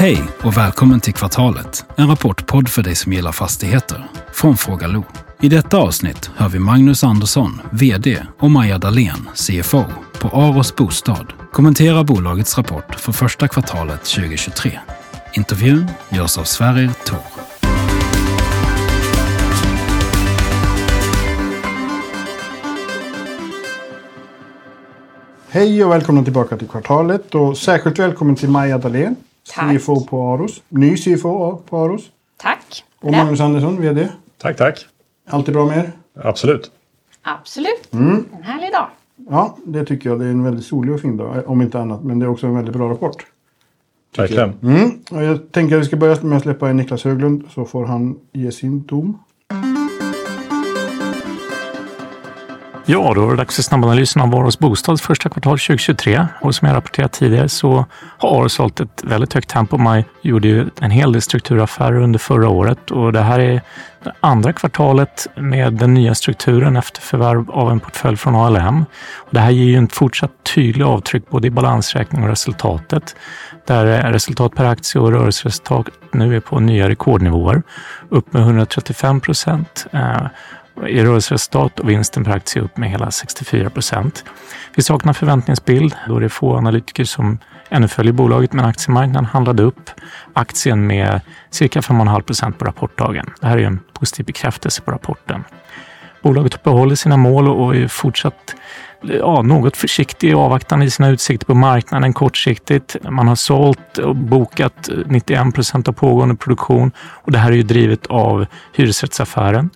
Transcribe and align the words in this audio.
Hej 0.00 0.24
och 0.42 0.56
välkommen 0.56 1.00
till 1.00 1.14
Kvartalet, 1.14 1.84
en 1.96 2.08
rapportpodd 2.08 2.68
för 2.68 2.82
dig 2.82 2.94
som 2.94 3.12
gillar 3.12 3.32
fastigheter, 3.32 4.08
från 4.32 4.56
Fråga 4.56 4.86
Lo. 4.86 5.04
I 5.40 5.48
detta 5.48 5.78
avsnitt 5.78 6.30
hör 6.36 6.48
vi 6.48 6.58
Magnus 6.58 7.04
Andersson, 7.04 7.60
VD, 7.72 8.22
och 8.38 8.50
Maja 8.50 8.78
Dahlén, 8.78 9.28
CFO, 9.34 9.84
på 10.20 10.28
Aros 10.28 10.76
Bostad 10.76 11.32
kommentera 11.52 12.04
bolagets 12.04 12.58
rapport 12.58 12.94
för 12.94 13.12
första 13.12 13.48
kvartalet 13.48 14.04
2023. 14.04 14.80
Intervjun 15.36 15.86
görs 16.08 16.38
av 16.38 16.44
Sverrir 16.44 16.90
Tor. 17.06 17.18
Hej 25.48 25.84
och 25.84 25.92
välkomna 25.92 26.24
tillbaka 26.24 26.56
till 26.56 26.68
kvartalet 26.68 27.34
och 27.34 27.56
särskilt 27.56 27.98
välkommen 27.98 28.36
till 28.36 28.48
Maja 28.48 28.78
Dahlén, 28.78 29.16
Tack. 29.54 29.80
CFO 29.80 30.04
på 30.04 30.22
Aros. 30.22 30.62
Ny 30.68 30.96
CFO 30.96 31.56
på 31.56 31.78
Aros. 31.78 32.10
Tack. 32.36 32.84
Och 33.00 33.12
Magnus 33.12 33.40
Andersson, 33.40 33.80
VD. 33.80 34.08
Tack, 34.38 34.56
tack. 34.56 34.86
Allt 35.28 35.48
är 35.48 35.52
bra 35.52 35.66
med 35.66 35.78
er? 35.78 35.92
Absolut. 36.14 36.70
Absolut. 37.22 37.92
Mm. 37.92 38.24
En 38.36 38.42
härlig 38.42 38.72
dag. 38.72 38.86
Ja, 39.30 39.56
det 39.64 39.84
tycker 39.84 40.10
jag. 40.10 40.18
Det 40.18 40.24
är 40.24 40.30
en 40.30 40.44
väldigt 40.44 40.64
solig 40.64 40.94
och 40.94 41.00
fin 41.00 41.16
dag, 41.16 41.42
om 41.46 41.62
inte 41.62 41.80
annat. 41.80 42.04
Men 42.04 42.18
det 42.18 42.26
är 42.26 42.30
också 42.30 42.46
en 42.46 42.54
väldigt 42.54 42.74
bra 42.74 42.90
rapport. 42.90 43.26
Verkligen. 44.16 44.52
Mm. 44.62 44.90
Och 45.10 45.24
jag 45.24 45.52
tänker 45.52 45.76
att 45.76 45.82
vi 45.82 45.86
ska 45.86 45.96
börja 45.96 46.22
med 46.22 46.36
att 46.36 46.42
släppa 46.42 46.70
in 46.70 46.76
Niklas 46.76 47.04
Höglund 47.04 47.44
så 47.54 47.64
får 47.64 47.86
han 47.86 48.18
ge 48.32 48.52
sin 48.52 48.82
dom. 48.82 49.18
Ja, 52.92 53.12
då 53.14 53.26
är 53.26 53.30
det 53.30 53.36
dags 53.36 53.56
för 53.56 53.62
snabbanalysen 53.62 54.22
av 54.22 54.34
Aros 54.34 54.58
Bostads 54.58 55.02
första 55.02 55.28
kvartal 55.28 55.58
2023. 55.58 56.26
Och 56.40 56.54
som 56.54 56.68
jag 56.68 56.76
rapporterat 56.76 57.12
tidigare 57.12 57.48
så 57.48 57.84
har 58.18 58.40
Aros 58.40 58.58
hållit 58.58 58.80
ett 58.80 59.04
väldigt 59.04 59.34
högt 59.34 59.50
tempo. 59.50 59.78
Man 59.78 60.04
gjorde 60.22 60.48
ju 60.48 60.66
en 60.80 60.90
hel 60.90 61.12
del 61.12 61.22
strukturaffärer 61.22 62.00
under 62.00 62.18
förra 62.18 62.48
året 62.48 62.90
och 62.90 63.12
det 63.12 63.20
här 63.20 63.38
är 63.38 63.62
det 64.04 64.12
andra 64.20 64.52
kvartalet 64.52 65.26
med 65.36 65.72
den 65.72 65.94
nya 65.94 66.14
strukturen 66.14 66.76
efter 66.76 67.00
förvärv 67.00 67.50
av 67.50 67.70
en 67.70 67.80
portfölj 67.80 68.16
från 68.16 68.36
ALM. 68.36 68.84
Och 69.16 69.30
det 69.30 69.40
här 69.40 69.50
ger 69.50 69.64
ju 69.64 69.76
en 69.76 69.88
fortsatt 69.88 70.32
tydlig 70.54 70.84
avtryck 70.84 71.30
både 71.30 71.46
i 71.46 71.50
balansräkning 71.50 72.22
och 72.22 72.28
resultatet. 72.28 73.16
Där 73.66 74.12
resultat 74.12 74.54
per 74.54 74.64
aktie 74.64 75.00
och 75.00 75.12
rörelseresultat 75.12 75.86
nu 76.12 76.36
är 76.36 76.40
på 76.40 76.60
nya 76.60 76.88
rekordnivåer. 76.88 77.62
Upp 78.08 78.32
med 78.32 78.42
135 78.42 79.20
procent. 79.20 79.86
Eh, 79.92 80.26
i 80.88 81.02
rörelseresultat 81.02 81.80
och 81.80 81.90
vinsten 81.90 82.24
per 82.24 82.32
aktie 82.32 82.62
upp 82.62 82.76
med 82.76 82.90
hela 82.90 83.10
64 83.10 83.70
procent. 83.70 84.24
Vi 84.74 84.82
saknar 84.82 85.12
förväntningsbild 85.12 85.94
då 86.08 86.18
det 86.18 86.24
är 86.24 86.28
få 86.28 86.56
analytiker 86.56 87.04
som 87.04 87.38
ännu 87.68 87.88
följer 87.88 88.12
bolaget 88.12 88.52
men 88.52 88.64
aktiemarknaden 88.64 89.24
handlade 89.24 89.62
upp 89.62 89.90
aktien 90.32 90.86
med 90.86 91.20
cirka 91.50 91.80
5,5 91.80 92.22
procent 92.22 92.58
på 92.58 92.64
rapportdagen. 92.64 93.30
Det 93.40 93.46
här 93.46 93.58
är 93.58 93.62
en 93.62 93.80
positiv 93.92 94.26
bekräftelse 94.26 94.82
på 94.82 94.90
rapporten. 94.90 95.44
Bolaget 96.22 96.62
behåller 96.62 96.94
sina 96.94 97.16
mål 97.16 97.48
och 97.48 97.76
är 97.76 97.88
fortsatt 97.88 98.54
ja, 99.02 99.42
något 99.42 99.76
försiktig 99.76 100.36
och 100.36 100.42
avvaktande 100.42 100.86
i 100.86 100.90
sina 100.90 101.08
utsikter 101.08 101.46
på 101.46 101.54
marknaden 101.54 102.12
kortsiktigt. 102.12 102.96
Man 103.10 103.28
har 103.28 103.36
sålt 103.36 103.98
och 103.98 104.16
bokat 104.16 104.88
91 105.06 105.54
procent 105.54 105.88
av 105.88 105.92
pågående 105.92 106.34
produktion 106.34 106.92
och 106.98 107.32
det 107.32 107.38
här 107.38 107.52
är 107.52 107.56
ju 107.56 107.62
drivet 107.62 108.06
av 108.06 108.46
hyresrättsaffären 108.74 109.70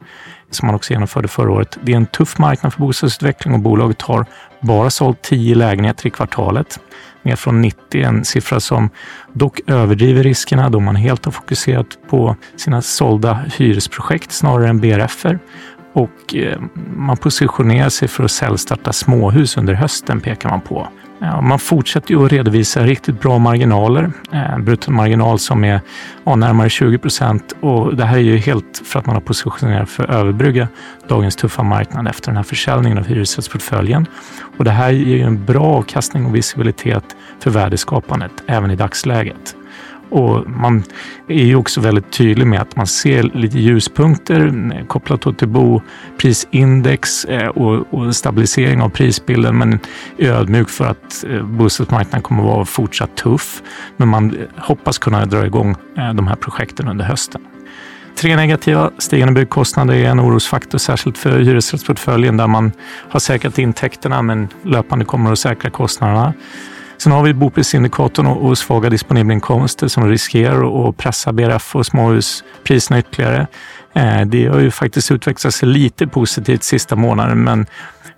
som 0.51 0.67
man 0.67 0.75
också 0.75 0.93
genomförde 0.93 1.29
förra 1.29 1.53
året. 1.53 1.79
Det 1.83 1.93
är 1.93 1.97
en 1.97 2.07
tuff 2.07 2.39
marknad 2.39 2.73
för 2.73 2.81
bostadsutveckling 2.81 3.55
och 3.55 3.61
bolaget 3.61 4.03
har 4.03 4.27
bara 4.61 4.91
sålt 4.91 5.23
10 5.23 5.55
lägenheter 5.55 6.07
i 6.07 6.11
kvartalet. 6.11 6.81
Ner 7.23 7.37
från 7.37 7.61
90, 7.61 8.03
en 8.03 8.25
siffra 8.25 8.61
som 8.61 8.91
dock 9.33 9.61
överdriver 9.67 10.23
riskerna 10.23 10.71
då 10.71 10.81
man 10.81 10.97
helt 10.97 11.25
har 11.25 11.33
fokuserat 11.33 11.87
på 12.09 12.37
sina 12.57 12.83
sålda 12.83 13.45
hyresprojekt 13.57 14.33
snarare 14.33 14.69
än 14.69 14.81
BRFer. 14.81 15.39
Och 15.95 16.35
eh, 16.35 16.61
man 16.97 17.17
positionerar 17.17 17.89
sig 17.89 18.09
för 18.09 18.25
att 18.25 18.31
säljstarta 18.31 18.93
småhus 18.93 19.57
under 19.57 19.75
hösten 19.75 20.21
pekar 20.21 20.49
man 20.49 20.61
på. 20.61 20.89
Man 21.43 21.59
fortsätter 21.59 22.11
ju 22.11 22.25
att 22.25 22.33
redovisa 22.33 22.83
riktigt 22.83 23.21
bra 23.21 23.39
marginaler. 23.39 24.13
Eh, 24.33 24.59
bruttomarginal 24.59 25.39
som 25.39 25.65
är 25.65 25.81
ja, 26.25 26.37
närmare 26.37 26.71
20 26.71 26.99
procent 26.99 27.53
och 27.61 27.97
det 27.97 28.05
här 28.05 28.17
är 28.17 28.23
ju 28.23 28.37
helt 28.37 28.83
för 28.85 28.99
att 28.99 29.07
man 29.07 29.17
har 29.17 29.21
positionerat 29.21 29.91
för 29.91 30.05
att 30.05 30.11
överbrygga 30.11 30.69
dagens 31.09 31.37
tuffa 31.37 31.63
marknad 31.63 32.09
efter 32.09 32.27
den 32.27 32.37
här 32.37 32.43
försäljningen 32.43 32.99
av 32.99 33.07
hyresrättsportföljen. 33.07 34.07
Och 34.59 34.65
det 34.65 34.71
här 34.71 34.91
ger 34.91 35.17
ju 35.17 35.23
en 35.23 35.45
bra 35.45 35.65
avkastning 35.65 36.27
och 36.27 36.35
visibilitet 36.35 37.05
för 37.41 37.51
värdeskapandet 37.51 38.33
även 38.47 38.71
i 38.71 38.77
dagsläget. 38.77 39.57
Och 40.15 40.51
man 40.51 40.83
är 41.29 41.45
ju 41.45 41.57
också 41.57 41.81
väldigt 41.81 42.11
tydlig 42.11 42.47
med 42.47 42.61
att 42.61 42.77
man 42.77 42.87
ser 42.87 43.23
lite 43.23 43.59
ljuspunkter 43.59 44.71
eh, 44.75 44.87
kopplat 44.87 45.39
till 45.39 45.49
boprisindex 45.49 47.25
eh, 47.25 47.49
och, 47.49 47.95
och 47.95 48.17
stabilisering 48.17 48.81
av 48.83 48.89
prisbilden 48.89 49.59
men 49.59 49.79
är 50.19 50.31
ödmjuk 50.31 50.69
för 50.69 50.85
att 50.85 51.25
eh, 51.25 51.43
bostadsmarknaden 51.43 52.23
kommer 52.23 52.43
att 52.43 52.49
vara 52.49 52.65
fortsatt 52.65 53.17
tuff. 53.17 53.63
Men 53.97 54.09
man 54.09 54.37
hoppas 54.57 54.99
kunna 54.99 55.27
dra 55.27 55.47
igång 55.47 55.77
de 56.15 56.27
här 56.27 56.37
projekten 56.37 56.89
under 56.89 57.05
hösten. 57.05 57.41
Tre 58.17 58.37
negativa. 58.37 58.91
Stigande 58.99 59.33
byggkostnader 59.33 59.95
är 59.95 60.09
en 60.09 60.21
orosfaktor, 60.21 60.79
särskilt 60.79 61.19
för 61.19 61.39
hyresrättsportföljen 61.39 62.37
där 62.37 62.47
man 62.47 62.73
har 63.09 63.21
säkrat 63.21 63.59
intäkterna 63.59 64.23
men 64.23 64.49
löpande 64.63 65.05
kommer 65.05 65.33
att 65.33 65.39
säkra 65.39 65.71
kostnaderna. 65.71 66.35
Sen 67.05 67.13
har 67.13 67.23
vi 67.23 67.35
boprisindikatorn 67.35 68.27
och 68.27 68.59
svaga 68.59 68.91
disponibla 68.91 69.33
inkomster 69.33 69.89
som 69.89 70.09
riskerar 70.09 70.89
att 70.89 70.97
pressa 70.97 71.33
BRF 71.33 71.77
och 71.77 71.87
småhuspriserna 71.87 72.99
ytterligare. 72.99 73.47
Eh, 73.93 74.21
det 74.21 74.47
har 74.47 74.61
ju 74.61 74.71
faktiskt 74.71 75.11
utvecklat 75.11 75.55
sig 75.55 75.69
lite 75.69 76.07
positivt 76.07 76.63
sista 76.63 76.97
månaden, 76.97 77.45
men 77.45 77.67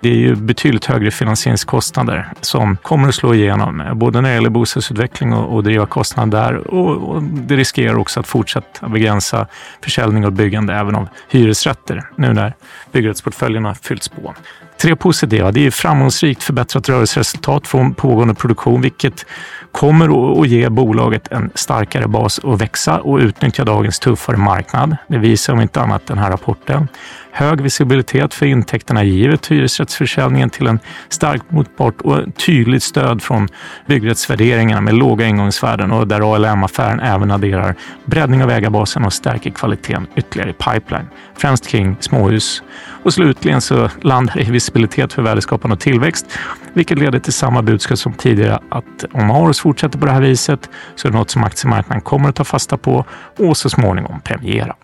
det 0.01 0.09
är 0.09 0.15
ju 0.15 0.35
betydligt 0.35 0.85
högre 0.85 1.11
finansieringskostnader 1.11 2.33
som 2.41 2.77
kommer 2.77 3.09
att 3.09 3.15
slå 3.15 3.35
igenom, 3.35 3.81
eh, 3.81 3.95
både 3.95 4.21
när 4.21 4.29
det 4.29 4.35
gäller 4.35 4.51
bostadsutveckling 4.51 5.33
och, 5.33 5.63
driva 5.63 5.87
kostnader 5.87 6.43
där. 6.43 6.75
Och, 6.75 7.23
det 7.23 7.57
riskerar 7.57 7.97
också 7.97 8.21
att 8.21 8.27
fortsätta 8.27 8.89
begränsa 8.89 9.47
försäljning 9.83 10.27
och 10.27 10.33
byggande 10.33 10.75
även 10.75 10.95
av 10.95 11.09
hyresrätter 11.31 12.03
nu 12.17 12.33
när 12.33 12.55
byggrättsportföljerna 12.93 13.75
fyllts 13.75 14.09
på. 14.09 14.35
Tre 14.79 14.97
positiva. 14.97 15.53
Det 15.53 15.67
är 15.67 15.71
framgångsrikt 15.71 16.43
förbättrat 16.43 16.89
rörelseresultat 16.89 17.67
från 17.67 17.95
pågående 17.95 18.35
produktion, 18.35 18.81
vilket 18.81 19.27
kommer 19.73 20.41
att 20.41 20.49
ge 20.49 20.69
bolaget 20.69 21.33
en 21.33 21.51
starkare 21.55 22.09
bas 22.09 22.41
att 22.45 22.61
växa 22.61 23.01
och 23.01 23.19
utnyttja 23.19 23.65
dagens 23.65 23.99
tuffare 23.99 24.37
marknad. 24.37 24.97
Det 25.09 25.19
visar 25.19 25.53
om 25.53 25.61
inte 25.61 25.81
annat 25.81 26.07
den 26.07 26.19
här 26.19 26.31
rapporten. 26.31 26.89
Hög 27.31 27.61
visibilitet 27.61 28.35
för 28.35 28.47
intäkterna 28.47 29.05
givet 29.05 29.47
hyresrättsförsäljningen 29.47 30.51
till 30.51 30.67
en 30.67 30.79
stark 31.09 31.43
motpart 31.49 32.01
och 32.01 32.37
tydligt 32.47 32.83
stöd 32.83 33.23
från 33.23 33.49
byggrättsvärderingarna 33.87 34.81
med 34.81 34.95
låga 34.95 35.27
ingångsvärden 35.27 35.93
och 35.93 36.09
där 36.09 36.35
ALM-affären 36.35 37.01
även 37.01 37.31
adderar 37.31 37.75
breddning 38.05 38.43
av 38.43 38.51
ägarbasen 38.51 39.05
och 39.05 39.13
stärker 39.13 39.51
kvaliteten 39.51 40.07
ytterligare 40.17 40.51
i 40.51 40.53
pipeline, 40.53 41.09
främst 41.39 41.69
kring 41.69 41.97
småhus. 42.01 42.63
Och 43.03 43.15
slutligen 43.15 43.61
så 43.61 43.91
landar 44.01 44.35
det 44.35 44.41
i 44.41 44.45
flexibilitet 44.67 45.13
för 45.13 45.23
värdeskapande 45.23 45.75
och 45.75 45.81
tillväxt, 45.81 46.27
vilket 46.75 46.99
leder 46.99 47.19
till 47.19 47.33
samma 47.33 47.63
budskap 47.63 47.99
som 47.99 48.13
tidigare 48.13 48.59
att 48.69 49.05
om 49.13 49.31
Aros 49.31 49.61
fortsätter 49.61 49.99
på 49.99 50.07
det 50.07 50.13
här 50.13 50.21
viset 50.21 50.71
så 50.95 51.09
är 51.09 51.13
det 51.13 51.19
något 51.19 51.31
som 51.31 51.45
aktiemarknaden 51.45 52.01
kommer 52.01 52.29
att 52.29 52.35
ta 52.35 52.45
fasta 52.45 52.77
på 52.77 53.05
och 53.39 53.57
så 53.57 53.71
småningom 53.71 54.21
premiera. 54.21 54.77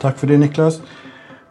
Tack 0.00 0.18
för 0.18 0.26
det 0.26 0.38
Niklas. 0.38 0.82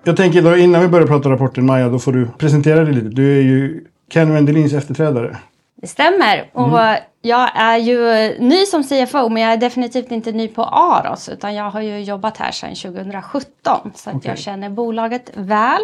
Jag 0.04 0.18
tänker 0.18 0.42
då 0.42 0.57
innan 0.57 0.81
vi 0.81 0.88
börjar 0.88 1.07
prata 1.07 1.30
rapporten 1.30 1.66
Maja, 1.66 1.90
då 1.90 2.00
får 2.00 2.13
du 2.13 2.28
presentera 2.38 2.84
dig 2.84 2.94
lite. 2.94 3.10
Du 3.10 3.38
är 3.38 3.42
ju 3.42 3.84
Ken 4.12 4.34
Wendelins 4.34 4.74
efterträdare. 4.74 5.38
Det 5.81 5.88
stämmer. 5.88 6.50
Och 6.54 6.68
Mm. 6.80 7.02
jag 7.22 7.50
är 7.56 7.78
ju 7.78 8.00
ny 8.40 8.66
som 8.66 8.84
CFO 8.84 9.30
men 9.30 9.44
jag 9.44 9.54
är 9.54 9.58
definitivt 9.58 10.12
inte 10.12 10.31
ny 10.31 10.48
på 10.48 10.64
Aros 10.64 11.30
utan 11.30 11.56
jag 11.56 11.70
har 11.72 11.81
ju 11.81 12.00
jobbat 12.04 12.38
här 12.38 12.52
sedan 12.52 12.76
2017 12.76 13.92
så 13.96 14.10
att 14.10 14.16
Okej. 14.16 14.30
jag 14.30 14.38
känner 14.40 14.70
bolaget 14.70 15.31
väl. 15.34 15.81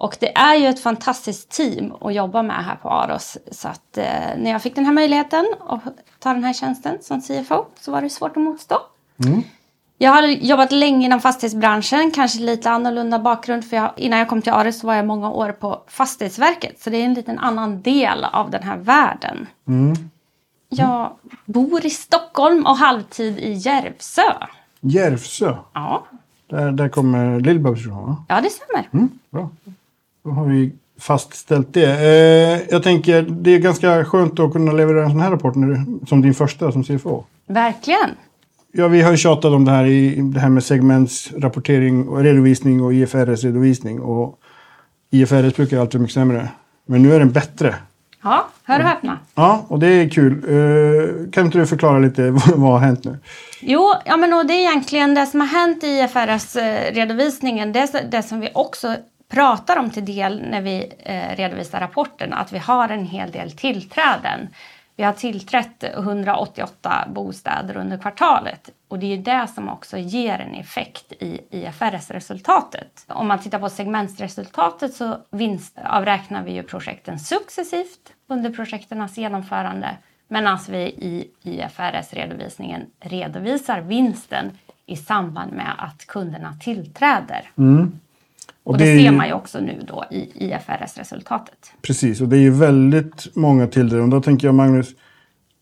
Och 0.00 0.16
det 0.20 0.36
är 0.38 0.54
ju 0.54 0.66
ett 0.66 0.82
fantastiskt 0.82 1.50
team 1.50 1.92
att 2.00 2.14
jobba 2.14 2.42
med 2.42 2.64
här 2.64 2.76
på 2.76 2.88
Aros. 2.90 3.38
Så 3.50 3.68
att 3.68 3.98
eh, 3.98 4.04
när 4.36 4.50
jag 4.50 4.62
fick 4.62 4.74
den 4.74 4.84
här 4.86 4.92
möjligheten 4.92 5.46
att 5.68 5.80
ta 6.18 6.32
den 6.32 6.44
här 6.44 6.52
tjänsten 6.52 6.98
som 7.00 7.20
CFO 7.20 7.64
så 7.80 7.92
var 7.92 8.02
det 8.02 8.10
svårt 8.10 8.36
att 8.36 8.42
motstå. 8.42 8.76
Jag 10.00 10.10
har 10.10 10.22
jobbat 10.22 10.72
länge 10.72 11.06
inom 11.06 11.20
fastighetsbranschen, 11.20 12.10
kanske 12.10 12.38
lite 12.40 12.70
annorlunda 12.70 13.18
bakgrund 13.18 13.64
för 13.64 13.76
jag, 13.76 13.90
innan 13.96 14.18
jag 14.18 14.28
kom 14.28 14.42
till 14.42 14.52
Ares 14.52 14.80
så 14.80 14.86
var 14.86 14.94
jag 14.94 15.06
många 15.06 15.30
år 15.30 15.52
på 15.52 15.82
Fastighetsverket 15.88 16.80
så 16.80 16.90
det 16.90 16.96
är 16.96 17.04
en 17.04 17.14
liten 17.14 17.38
annan 17.38 17.82
del 17.82 18.24
av 18.24 18.50
den 18.50 18.62
här 18.62 18.76
världen. 18.76 19.46
Jag 20.68 21.10
bor 21.44 21.86
i 21.86 21.90
Stockholm 21.90 22.66
och 22.66 22.76
halvtid 22.76 23.38
i 23.38 23.52
Järvsö. 23.52 24.22
Järvsö. 24.80 25.54
Ja, 25.72 26.06
Där, 26.50 26.72
där 26.72 26.88
kommer 26.88 27.40
Lill-Babs 27.40 27.80
ifrån 27.80 28.06
va? 28.06 28.24
ja 28.28 28.40
det 28.40 28.50
stämmer. 28.50 28.88
Mm, 28.92 29.08
bra. 29.30 29.50
Då 30.24 30.30
har 30.30 30.44
vi 30.44 30.72
fastställt 31.00 31.74
det. 31.74 31.90
Eh, 31.92 32.60
jag 32.70 32.82
tänker, 32.82 33.22
det 33.22 33.50
är 33.50 33.58
ganska 33.58 34.04
skönt 34.04 34.40
att 34.40 34.52
kunna 34.52 34.72
leverera 34.72 35.04
en 35.04 35.10
sån 35.10 35.20
här 35.20 35.30
rapport 35.30 35.54
när 35.54 35.66
du, 35.68 36.06
som 36.06 36.22
din 36.22 36.34
första 36.34 36.72
som 36.72 36.84
CFO. 36.84 37.24
Verkligen. 37.46 38.10
Ja, 38.78 38.88
vi 38.88 39.02
har 39.02 39.10
ju 39.10 39.16
tjatat 39.16 39.52
om 39.52 39.64
det 39.64 39.70
här, 39.70 39.84
i, 39.84 40.20
det 40.20 40.40
här 40.40 40.48
med 40.48 40.64
segmentsrapportering 40.64 42.08
och 42.08 42.20
redovisning 42.20 42.82
och 42.82 42.92
IFRS-redovisning. 42.92 44.00
Och 44.00 44.38
IFRS 45.10 45.56
brukar 45.56 45.80
alltid 45.80 45.94
vara 45.94 46.02
mycket 46.02 46.14
sämre. 46.14 46.48
Men 46.86 47.02
nu 47.02 47.14
är 47.14 47.18
den 47.18 47.32
bättre. 47.32 47.74
Ja, 48.22 48.48
hör 48.64 48.78
och 48.78 48.86
häpna. 48.86 49.18
Ja, 49.34 49.64
och 49.68 49.78
det 49.78 49.86
är 49.86 50.08
kul. 50.08 50.32
Eh, 50.32 51.30
kan 51.30 51.46
inte 51.46 51.58
du 51.58 51.66
förklara 51.66 51.98
lite 51.98 52.30
vad, 52.30 52.48
vad 52.48 52.70
har 52.70 52.78
hänt 52.78 53.04
nu? 53.04 53.18
Jo, 53.60 53.92
ja, 54.04 54.16
men 54.16 54.32
och 54.32 54.46
det 54.46 54.54
är 54.54 54.60
egentligen 54.60 55.14
det 55.14 55.26
som 55.26 55.40
har 55.40 55.48
hänt 55.48 55.84
i 55.84 55.86
IFRS-redovisningen. 55.86 57.72
Det, 57.72 58.10
det 58.10 58.22
som 58.22 58.40
vi 58.40 58.50
också 58.54 58.96
pratar 59.32 59.76
om 59.76 59.90
till 59.90 60.04
del 60.04 60.42
när 60.50 60.60
vi 60.60 60.92
eh, 60.98 61.36
redovisar 61.36 61.80
rapporten. 61.80 62.32
Att 62.32 62.52
vi 62.52 62.58
har 62.58 62.88
en 62.88 63.06
hel 63.06 63.30
del 63.30 63.52
tillträden. 63.52 64.48
Vi 64.98 65.04
har 65.04 65.12
tillträtt 65.12 65.84
188 65.84 67.08
bostäder 67.08 67.76
under 67.76 67.98
kvartalet 67.98 68.70
och 68.88 68.98
det 68.98 69.06
är 69.06 69.16
ju 69.16 69.22
det 69.22 69.46
som 69.54 69.68
också 69.68 69.98
ger 69.98 70.38
en 70.38 70.54
effekt 70.54 71.12
i 71.12 71.40
IFRS-resultatet. 71.50 73.04
Om 73.06 73.28
man 73.28 73.38
tittar 73.38 73.58
på 73.58 73.68
segmentsresultatet 73.68 74.94
så 74.94 75.18
vinstavräknar 75.30 76.42
vi 76.42 76.52
ju 76.52 76.62
projekten 76.62 77.18
successivt 77.18 78.12
under 78.26 78.50
projekternas 78.50 79.18
genomförande 79.18 79.96
medan 80.28 80.58
vi 80.68 80.78
i 80.78 81.30
IFRS-redovisningen 81.42 82.86
redovisar 83.00 83.80
vinsten 83.80 84.58
i 84.86 84.96
samband 84.96 85.52
med 85.52 85.74
att 85.78 86.06
kunderna 86.06 86.54
tillträder. 86.60 87.50
Mm. 87.58 88.00
Och, 88.68 88.74
och 88.74 88.78
det, 88.78 88.94
det 88.94 89.02
ser 89.02 89.10
man 89.10 89.26
ju 89.26 89.32
också 89.32 89.60
nu 89.60 89.84
då 89.86 90.04
i 90.10 90.30
IFRS-resultatet. 90.34 91.72
Precis, 91.82 92.20
och 92.20 92.28
det 92.28 92.36
är 92.36 92.40
ju 92.40 92.50
väldigt 92.50 93.36
många. 93.36 93.64
Och 93.64 94.08
då 94.08 94.20
tänker 94.20 94.48
jag 94.48 94.54
Magnus, 94.54 94.88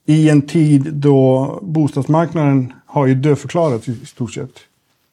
i 0.07 0.31
en 0.31 0.43
tid 0.43 0.95
då 0.95 1.59
bostadsmarknaden 1.63 2.73
har 2.87 3.07
ju 3.07 3.15
dödförklarats 3.15 3.89
i 3.89 4.07
stort 4.07 4.33
sett. 4.33 4.51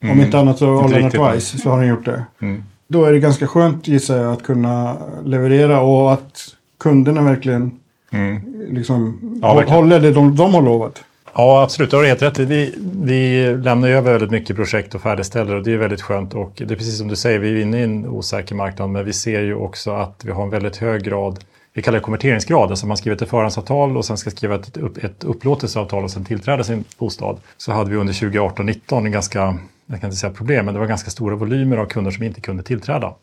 Mm. 0.02 0.18
Om 0.18 0.24
inte 0.24 0.38
annat 0.38 0.58
så 0.58 0.78
av 0.78 0.90
Lennart 0.90 1.14
Weiss 1.14 1.62
så 1.62 1.70
har 1.70 1.76
han 1.76 1.86
gjort 1.86 2.04
det. 2.04 2.24
Mm. 2.40 2.64
Då 2.88 3.04
är 3.04 3.12
det 3.12 3.18
ganska 3.18 3.46
skönt 3.46 3.88
gissar 3.88 4.16
jag 4.16 4.32
att 4.32 4.42
kunna 4.42 4.96
leverera 5.24 5.80
och 5.80 6.12
att 6.12 6.54
kunderna 6.78 7.22
verkligen 7.22 7.80
mm. 8.10 8.40
liksom, 8.70 9.18
ja, 9.42 9.54
verkligen. 9.54 9.76
håller 9.76 10.00
det 10.00 10.12
de, 10.12 10.36
de 10.36 10.54
har 10.54 10.62
lovat. 10.62 11.04
Ja, 11.34 11.62
absolut. 11.62 11.90
Du 11.90 11.96
har 11.96 12.04
helt 12.04 12.22
rätt. 12.22 12.38
Vi, 12.38 12.74
vi 13.02 13.46
lämnar 13.56 13.88
över 13.88 14.12
väldigt 14.12 14.30
mycket 14.30 14.56
projekt 14.56 14.94
och 14.94 15.02
färdigställer 15.02 15.54
och 15.54 15.62
det 15.62 15.72
är 15.72 15.76
väldigt 15.76 16.02
skönt. 16.02 16.34
Och 16.34 16.52
det 16.56 16.74
är 16.74 16.76
precis 16.76 16.98
som 16.98 17.08
du 17.08 17.16
säger, 17.16 17.38
vi 17.38 17.52
är 17.52 17.62
inne 17.62 17.80
i 17.80 17.82
en 17.82 18.06
osäker 18.06 18.54
marknad 18.54 18.90
men 18.90 19.04
vi 19.04 19.12
ser 19.12 19.40
ju 19.40 19.54
också 19.54 19.90
att 19.90 20.24
vi 20.24 20.32
har 20.32 20.42
en 20.42 20.50
väldigt 20.50 20.76
hög 20.76 21.02
grad 21.02 21.44
vi 21.76 21.82
kallar 21.82 21.98
det 21.98 22.04
konverteringsgrad, 22.04 22.70
alltså 22.70 22.86
man 22.86 22.96
skriver 22.96 23.22
ett 23.22 23.30
förhandsavtal 23.30 23.96
och 23.96 24.04
sen 24.04 24.16
ska 24.16 24.30
skriva 24.30 24.54
ett, 24.54 24.76
upp, 24.76 25.04
ett 25.04 25.24
upplåtelseavtal 25.24 26.04
och 26.04 26.10
sen 26.10 26.24
tillträda 26.24 26.64
sin 26.64 26.84
bostad. 26.98 27.40
Så 27.56 27.72
hade 27.72 27.90
vi 27.90 27.96
under 27.96 28.12
2018-19 28.12 28.96
en 28.96 29.12
ganska, 29.12 29.58
jag 29.86 30.00
kan 30.00 30.08
inte 30.08 30.16
säga 30.16 30.32
problem, 30.32 30.64
men 30.64 30.74
det 30.74 30.80
var 30.80 30.86
ganska 30.86 31.10
stora 31.10 31.36
volymer 31.36 31.76
av 31.76 31.86
kunder 31.86 32.10
som 32.10 32.22
inte 32.22 32.40
kunde 32.40 32.62
tillträda. 32.62 33.14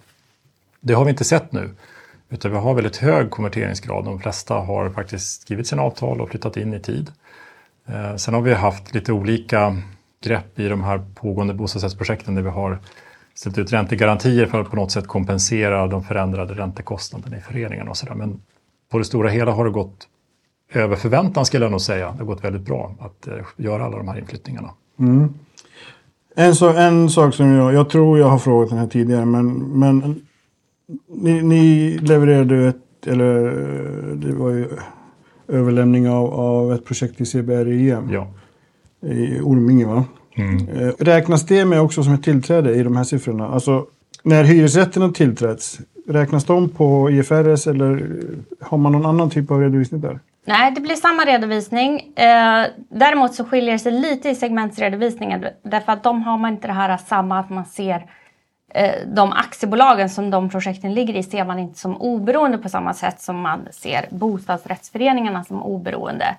Det 0.80 0.94
har 0.94 1.06
vi 1.06 1.12
inte 1.12 1.24
sett 1.24 1.52
nu, 1.52 1.70
utan 2.30 2.52
vi 2.52 2.58
har 2.58 2.74
väldigt 2.74 2.98
hög 2.98 3.30
konverteringsgrad. 3.30 4.06
De 4.06 4.20
flesta 4.20 4.54
har 4.54 4.90
faktiskt 4.90 5.42
skrivit 5.42 5.68
sina 5.68 5.82
avtal 5.82 6.22
och 6.22 6.30
flyttat 6.30 6.58
in 6.58 6.74
i 6.74 6.80
tid. 6.80 7.12
Eh, 7.92 8.16
sen 8.16 8.34
har 8.34 8.42
vi 8.42 8.54
haft 8.54 8.94
lite 8.94 9.14
olika 9.14 9.78
grepp 10.24 10.60
i 10.60 10.68
de 10.68 10.84
här 10.84 11.02
pågående 11.16 11.54
bostadsrättsprojekten 11.54 12.36
där 12.36 12.42
vi 12.42 12.50
har 12.50 12.80
ställt 13.34 13.58
ut 13.58 13.74
räntegarantier 13.74 14.46
för 14.46 14.62
att 14.62 14.70
på 14.70 14.76
något 14.76 14.92
sätt 14.92 15.08
kompensera 15.08 15.88
de 15.88 16.04
förändrade 16.04 16.54
räntekostnaderna 16.54 17.38
i 17.38 17.42
föreningarna 17.42 17.90
och 17.90 17.98
sådär. 17.98 18.16
Men 18.16 18.42
på 18.92 18.98
det 18.98 19.06
stora 19.06 19.30
hela 19.30 19.52
har 19.52 19.66
det 19.66 19.72
gått 19.72 20.08
över 20.74 20.96
förväntan 20.96 21.46
skulle 21.46 21.66
jag 21.66 21.72
nog 21.72 21.82
säga. 21.82 22.12
Det 22.12 22.18
har 22.18 22.26
gått 22.26 22.44
väldigt 22.44 22.62
bra 22.62 22.96
att 23.00 23.28
eh, 23.28 23.34
göra 23.58 23.86
alla 23.86 23.98
de 23.98 24.08
här 24.08 24.20
inflyttningarna. 24.20 24.70
Mm. 25.00 25.34
En, 26.36 26.56
så, 26.56 26.70
en 26.70 27.10
sak 27.10 27.34
som 27.34 27.52
jag, 27.52 27.74
jag 27.74 27.90
tror 27.90 28.20
jag 28.20 28.28
har 28.28 28.40
frågat 28.40 28.70
den 28.70 28.78
här 28.78 28.88
tidigare, 28.88 29.26
men, 29.26 29.54
men 29.80 30.22
ni, 31.08 31.42
ni 31.42 31.98
levererade 31.98 32.68
ett, 32.68 33.08
eller 33.08 33.46
eh, 33.46 34.16
det 34.16 34.34
var 34.34 34.50
ju 34.50 34.68
överlämning 35.52 36.10
av, 36.10 36.34
av 36.34 36.74
ett 36.74 36.86
projekt 36.86 37.22
i 37.22 37.26
CBRIM. 37.26 38.10
Ja. 38.12 38.28
I 39.02 39.40
Orminge 39.42 39.86
va? 39.86 40.06
Mm. 40.36 40.68
Eh, 40.70 40.94
räknas 41.00 41.46
det 41.46 41.66
med 41.66 41.82
också 41.82 42.04
som 42.04 42.14
ett 42.14 42.24
tillträde 42.24 42.76
i 42.76 42.84
de 42.84 42.96
här 42.96 43.04
siffrorna? 43.04 43.48
Alltså 43.48 43.86
när 44.24 44.44
hyresrätterna 44.44 45.12
tillträds, 45.12 45.80
räknas 46.08 46.46
de 46.46 46.70
på 46.70 47.10
IFRS 47.12 47.68
eller 47.68 48.10
har 48.62 48.78
man 48.78 48.92
någon 48.92 49.06
annan 49.06 49.30
typ 49.30 49.52
av 49.52 49.62
redovisning 49.62 50.02
där? 50.02 50.20
Nej, 50.46 50.72
det 50.72 50.82
blir 50.82 50.96
samma 50.96 51.26
redovisning. 51.26 52.00
Eh, 52.16 52.66
däremot 52.90 53.34
så 53.34 53.46
skiljer 53.46 53.74
det 53.74 53.80
sig 53.80 53.92
lite 53.92 54.30
i 54.30 54.36
segmentsredovisningen 54.36 55.46
därför 55.64 55.92
att 55.92 56.04
de 56.04 56.24
har 56.24 56.38
man 56.38 56.52
inte 56.52 56.68
det 56.68 56.74
här 56.74 56.98
samma 56.98 57.40
att 57.40 57.50
man 57.50 57.66
ser 57.66 58.06
de 59.06 59.32
aktiebolagen 59.32 60.10
som 60.10 60.30
de 60.30 60.50
projekten 60.50 60.94
ligger 60.94 61.16
i 61.16 61.24
ser 61.24 61.46
man 61.46 61.60
inte 61.60 61.80
som 61.80 61.98
oberoende 62.02 62.58
på 62.58 62.70
samma 62.70 62.94
sätt 62.94 63.22
som 63.22 63.42
man 63.42 63.68
ser 63.72 64.08
bostadsrättsföreningarna 64.10 65.44
som 65.44 65.64
oberoende. 65.64 66.36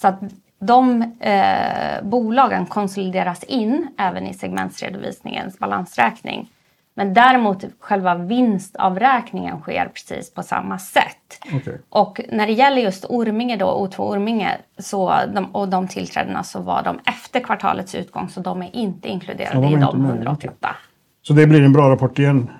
Så 0.00 0.08
att 0.08 0.20
de 0.58 1.02
eh, 1.20 2.02
bolagen 2.02 2.66
konsolideras 2.66 3.42
in 3.44 3.88
även 3.98 4.26
i 4.26 4.34
segmentsredovisningens 4.34 5.58
balansräkning. 5.58 6.48
Men 6.94 7.14
däremot 7.14 7.64
själva 7.78 8.14
vinstavräkningen 8.14 9.60
sker 9.60 9.88
precis 9.88 10.34
på 10.34 10.42
samma 10.42 10.78
sätt. 10.78 11.40
Okay. 11.56 11.74
Och 11.88 12.20
när 12.32 12.46
det 12.46 12.52
gäller 12.52 12.82
just 12.82 13.04
Orminge 13.04 13.56
då, 13.56 13.66
O2 13.66 14.00
Orminge 14.00 14.56
så 14.78 15.14
de, 15.34 15.54
och 15.54 15.68
de 15.68 15.88
tillträdena 15.88 16.42
så 16.42 16.60
var 16.60 16.82
de 16.82 16.98
efter 17.06 17.40
kvartalets 17.40 17.94
utgång 17.94 18.28
så 18.28 18.40
de 18.40 18.62
är 18.62 18.76
inte 18.76 19.08
inkluderade 19.08 19.66
ja, 19.66 19.78
i 19.78 19.80
de 19.80 20.04
188. 20.04 20.76
Så 21.22 21.32
det 21.32 21.46
blir 21.46 21.62
en 21.62 21.72
bra 21.72 21.90
rapport 21.90 22.18
igen? 22.18 22.50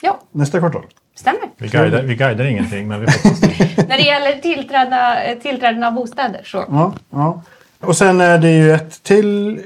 Ja. 0.00 0.20
Nästa 0.32 0.58
kvartal? 0.58 0.86
Stämmer. 1.14 1.40
Vi 1.58 1.68
guidar, 1.68 2.02
vi 2.02 2.14
guidar 2.14 2.44
ingenting, 2.44 2.88
men 2.88 3.00
vi 3.00 3.06
hoppas 3.06 3.42
När 3.88 3.96
det 3.96 4.02
gäller 4.02 4.40
tillträdda, 4.40 5.16
tillträden 5.42 5.84
av 5.84 5.92
bostäder 5.92 6.40
så. 6.44 6.64
Ja, 6.68 6.94
ja. 7.10 7.42
Och 7.80 7.96
sen 7.96 8.20
är 8.20 8.38
det 8.38 8.50
ju 8.50 8.72
ett 8.72 9.02
till 9.02 9.60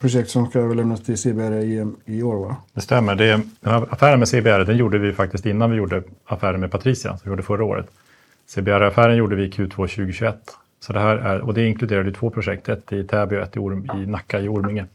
projekt 0.00 0.30
som 0.30 0.46
ska 0.46 0.58
överlämnas 0.58 1.02
till 1.02 1.18
CBR 1.18 1.52
i, 1.54 1.86
i 2.04 2.22
år 2.22 2.36
va? 2.36 2.56
Det 2.72 2.80
stämmer. 2.80 3.14
Det, 3.14 3.40
affären 3.90 4.18
med 4.18 4.28
CBR 4.28 4.64
den 4.64 4.76
gjorde 4.76 4.98
vi 4.98 5.12
faktiskt 5.12 5.46
innan 5.46 5.70
vi 5.70 5.76
gjorde 5.76 6.02
affären 6.24 6.60
med 6.60 6.70
Patricia, 6.70 7.10
som 7.10 7.20
vi 7.24 7.30
gjorde 7.30 7.42
förra 7.42 7.64
året. 7.64 7.86
CBR-affären 8.54 9.16
gjorde 9.16 9.36
vi 9.36 9.44
i 9.44 9.50
Q2 9.50 9.70
2021. 9.70 10.36
Så 10.80 10.92
det 10.92 11.00
här 11.00 11.16
är, 11.16 11.40
och 11.40 11.54
det 11.54 11.66
inkluderade 11.66 12.12
två 12.12 12.30
projekt, 12.30 12.68
ett 12.68 12.92
i 12.92 13.04
Täby 13.04 13.36
och 13.36 13.40
ett 13.40 13.56
i, 13.56 13.58
Orm, 13.58 13.90
i 14.02 14.06
Nacka 14.06 14.40
i 14.40 14.48
Orminge. 14.48 14.86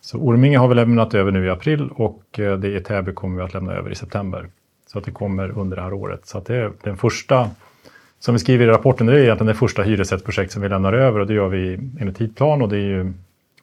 Så 0.00 0.18
Orminge 0.18 0.58
har 0.58 0.68
vi 0.68 0.74
lämnat 0.74 1.14
över 1.14 1.32
nu 1.32 1.46
i 1.46 1.50
april 1.50 1.90
och 1.94 2.38
eh, 2.38 2.58
det 2.58 2.76
i 2.76 2.80
Täby 2.80 3.12
kommer 3.12 3.36
vi 3.36 3.42
att 3.42 3.54
lämna 3.54 3.72
över 3.72 3.90
i 3.90 3.94
september. 3.94 4.48
Så 4.86 4.98
att 4.98 5.04
det 5.04 5.10
kommer 5.10 5.58
under 5.58 5.76
det 5.76 5.82
här 5.82 5.92
året. 5.92 6.26
Så 6.26 6.38
att 6.38 6.46
det 6.46 6.56
är 6.56 6.72
den 6.82 6.96
första, 6.96 7.50
som 8.18 8.34
vi 8.34 8.38
skriver 8.38 8.64
i 8.64 8.68
rapporten, 8.68 9.06
det 9.06 9.12
är 9.12 9.22
egentligen 9.22 9.46
det 9.46 9.54
första 9.54 9.82
hyresrättsprojekt 9.82 10.52
som 10.52 10.62
vi 10.62 10.68
lämnar 10.68 10.92
över 10.92 11.20
och 11.20 11.26
det 11.26 11.34
gör 11.34 11.48
vi 11.48 11.74
enligt 12.00 12.16
tidplan 12.16 12.62
och 12.62 12.68
det 12.68 12.76
är 12.76 12.88
ju 12.88 13.12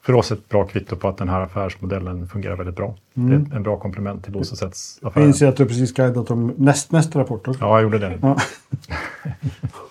för 0.02 0.14
oss 0.14 0.32
ett 0.32 0.50
bra 0.50 0.68
kvitto 0.68 0.96
på 0.96 1.08
att 1.08 1.18
den 1.18 1.30
här 1.30 1.42
affärsmodellen 1.42 2.28
fungerar 2.28 2.56
väldigt 2.56 2.76
bra. 2.76 2.96
Mm. 3.18 3.30
Det 3.30 3.54
är 3.54 3.56
en 3.56 3.64
bra 3.64 3.80
komplement 3.80 4.24
till 4.24 4.34
bostadsrättsaffären. 4.34 5.24
Jag 5.24 5.30
inser 5.30 5.48
att 5.48 5.58
du 5.58 5.66
precis 5.66 5.94
guidat 5.94 6.32
om 6.32 6.54
näst, 6.58 6.92
nästa 6.92 7.20
rapport 7.20 7.48
också. 7.48 7.62
Ja, 7.62 7.76
jag 7.76 7.84
gjorde 7.84 8.00
det. 8.00 8.20
Ja. 8.22 8.38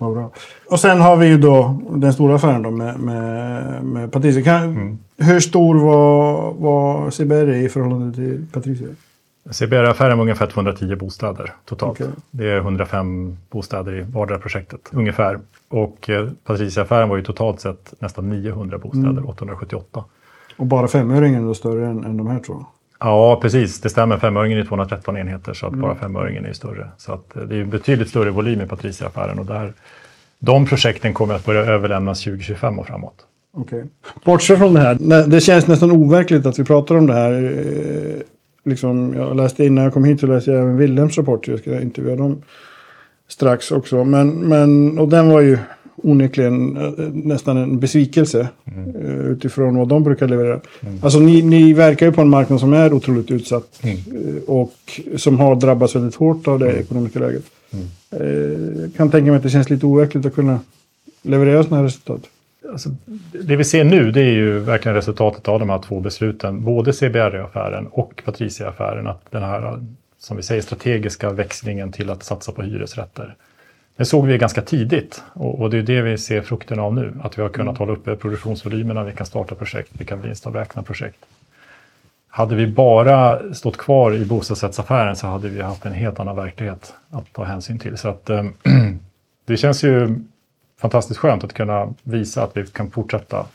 Vad 0.00 0.12
bra. 0.12 0.30
Och 0.70 0.80
sen 0.80 1.00
har 1.00 1.16
vi 1.16 1.26
ju 1.26 1.38
då 1.38 1.80
den 1.90 2.12
stora 2.12 2.34
affären 2.34 2.62
då 2.62 2.70
med, 2.70 3.00
med, 3.00 3.84
med 3.84 4.12
Patricia. 4.12 4.42
Kan, 4.42 4.62
mm. 4.62 4.98
Hur 5.16 5.40
stor 5.40 5.74
var, 5.74 6.52
var 6.52 7.10
CBR 7.10 7.52
i 7.52 7.68
förhållande 7.68 8.14
till 8.14 8.46
Patricia? 8.52 8.88
CBR-affären 9.50 10.18
var 10.18 10.22
ungefär 10.22 10.46
210 10.46 10.96
bostäder 10.96 11.52
totalt. 11.64 12.00
Okay. 12.00 12.12
Det 12.30 12.50
är 12.50 12.56
105 12.56 13.36
bostäder 13.50 13.98
i 13.98 14.02
vardera 14.02 14.38
projektet 14.38 14.80
ungefär. 14.92 15.38
Och 15.68 16.10
eh, 16.10 16.28
Patricia-affären 16.44 17.08
var 17.08 17.16
ju 17.16 17.22
totalt 17.22 17.60
sett 17.60 17.94
nästan 17.98 18.30
900 18.30 18.78
bostäder, 18.78 19.10
mm. 19.10 19.26
878. 19.26 20.04
Och 20.56 20.66
bara 20.66 20.88
femöringen 20.88 21.50
är 21.50 21.54
större 21.54 21.86
än, 21.86 22.04
än 22.04 22.16
de 22.16 22.26
här 22.26 22.40
två? 22.40 22.64
Ja, 23.00 23.38
precis. 23.42 23.80
Det 23.80 23.88
stämmer. 23.88 24.18
Femöringen 24.18 24.58
är 24.58 24.64
213 24.64 25.16
enheter 25.16 25.54
så 25.54 25.66
att 25.66 25.72
mm. 25.72 25.82
bara 25.82 25.94
femöringen 25.94 26.46
är 26.46 26.52
större. 26.52 26.88
Så 26.98 27.12
att 27.12 27.36
eh, 27.36 27.42
det 27.42 27.56
är 27.56 27.64
betydligt 27.64 28.08
större 28.08 28.30
volym 28.30 28.60
i 28.60 28.66
Patricia-affären 28.66 29.38
och 29.38 29.46
där, 29.46 29.72
de 30.38 30.66
projekten 30.66 31.14
kommer 31.14 31.34
att 31.34 31.46
börja 31.46 31.60
överlämnas 31.60 32.24
2025 32.24 32.78
och 32.78 32.86
framåt. 32.86 33.26
Okej. 33.54 33.78
Okay. 33.78 33.90
Bortsett 34.24 34.58
från 34.58 34.74
det 34.74 34.80
här, 34.80 35.26
det 35.26 35.40
känns 35.40 35.66
nästan 35.66 35.90
overkligt 35.90 36.46
att 36.46 36.58
vi 36.58 36.64
pratar 36.64 36.94
om 36.94 37.06
det 37.06 37.14
här 37.14 37.32
eh, 37.32 38.22
liksom, 38.64 39.14
jag 39.14 39.36
läste 39.36 39.64
innan 39.64 39.84
jag 39.84 39.92
kom 39.92 40.04
hit 40.04 40.20
så 40.20 40.26
läste 40.26 40.50
jag 40.50 40.60
även 40.60 40.76
Willems 40.76 41.18
rapport. 41.18 41.48
Jag 41.48 41.58
ska 41.58 41.80
intervjua 41.80 42.16
dem 42.16 42.42
strax 43.28 43.72
också. 43.72 44.04
Men, 44.04 44.30
men, 44.30 44.98
och 44.98 45.08
den 45.08 45.28
var 45.28 45.40
ju 45.40 45.58
onekligen 46.02 46.76
eh, 46.76 47.04
nästan 47.12 47.56
en 47.56 47.80
besvikelse 47.80 48.48
mm. 48.76 48.96
utifrån 49.26 49.76
vad 49.76 49.88
de 49.88 50.04
brukar 50.04 50.28
leverera. 50.28 50.60
Mm. 50.80 50.98
Alltså 51.02 51.18
ni, 51.18 51.42
ni 51.42 51.72
verkar 51.72 52.06
ju 52.06 52.12
på 52.12 52.20
en 52.20 52.28
marknad 52.28 52.60
som 52.60 52.72
är 52.72 52.92
otroligt 52.92 53.30
utsatt 53.30 53.80
mm. 53.82 53.98
och 54.46 55.00
som 55.16 55.40
har 55.40 55.56
drabbats 55.56 55.96
väldigt 55.96 56.14
hårt 56.14 56.48
av 56.48 56.58
det 56.58 56.70
mm. 56.70 56.80
ekonomiska 56.80 57.18
läget. 57.18 57.44
Mm. 57.72 58.90
kan 58.96 59.10
tänka 59.10 59.30
mig 59.30 59.36
att 59.36 59.42
det 59.42 59.50
känns 59.50 59.70
lite 59.70 59.86
overkligt 59.86 60.26
att 60.26 60.34
kunna 60.34 60.60
leverera 61.22 61.62
sådana 61.62 61.76
här 61.76 61.84
resultat. 61.84 62.20
Alltså, 62.72 62.88
det 63.44 63.56
vi 63.56 63.64
ser 63.64 63.84
nu 63.84 64.12
det 64.12 64.20
är 64.20 64.32
ju 64.32 64.58
verkligen 64.58 64.94
resultatet 64.94 65.48
av 65.48 65.60
de 65.60 65.70
här 65.70 65.78
två 65.78 66.00
besluten, 66.00 66.64
både 66.64 66.92
CBRE-affären 66.92 67.86
och 67.86 68.22
Patricia-affären, 68.24 69.06
att 69.06 69.30
den 69.30 69.42
här, 69.42 69.80
som 70.18 70.36
vi 70.36 70.42
säger, 70.42 70.62
strategiska 70.62 71.30
växlingen 71.30 71.92
till 71.92 72.10
att 72.10 72.24
satsa 72.24 72.52
på 72.52 72.62
hyresrätter. 72.62 73.34
Det 74.00 74.06
såg 74.06 74.26
vi 74.26 74.38
ganska 74.38 74.62
tidigt 74.62 75.22
och, 75.32 75.70
det 75.70 75.78
är 75.78 75.82
det 75.82 76.02
vi 76.02 76.18
ser 76.18 76.42
frukten 76.42 76.78
av 76.78 76.94
nu, 76.94 77.14
att 77.22 77.38
vi 77.38 77.42
har 77.42 77.48
kunnat 77.48 77.78
hålla 77.78 77.92
uppe 77.92 78.16
produktionsvolymerna, 78.16 79.04
vi 79.04 79.12
kan 79.12 79.26
starta 79.26 79.54
projekt, 79.54 79.90
vi 79.92 80.04
kan 80.04 80.22
vinstavräkna 80.22 80.82
projekt. 80.82 81.18
Hade 82.28 82.54
vi 82.54 82.66
bara 82.66 83.54
stått 83.54 83.76
kvar 83.76 84.14
i 84.14 84.24
bostadsrättsaffären 84.24 85.16
så 85.16 85.26
hade 85.26 85.48
vi 85.48 85.62
haft 85.62 85.86
en 85.86 85.92
helt 85.92 86.20
annan 86.20 86.36
verklighet 86.36 86.94
att 87.10 87.32
ta 87.32 87.44
hänsyn 87.44 87.78
till. 87.78 87.96
Så 87.96 88.08
att, 88.08 88.30
äh, 88.30 88.44
det 89.44 89.56
känns 89.56 89.84
ju 89.84 90.18
fantastiskt 90.80 91.20
skönt 91.20 91.44
att 91.44 91.52
kunna 91.52 91.94
visa 92.02 92.42
att 92.42 92.56
vi 92.56 92.66
kan 92.66 92.90
fortsätta 92.90 93.46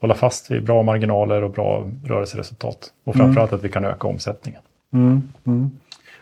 hålla 0.00 0.14
fast 0.14 0.50
vid 0.50 0.64
bra 0.64 0.82
marginaler 0.82 1.44
och 1.44 1.50
bra 1.50 1.90
rörelseresultat. 2.04 2.92
Och 3.04 3.14
mm. 3.14 3.26
framförallt 3.26 3.50
mm. 3.50 3.58
att 3.58 3.64
vi 3.64 3.68
kan 3.68 3.84
öka 3.84 4.08
omsättningen. 4.08 4.60
Mm. 4.92 5.22
Mm. 5.46 5.70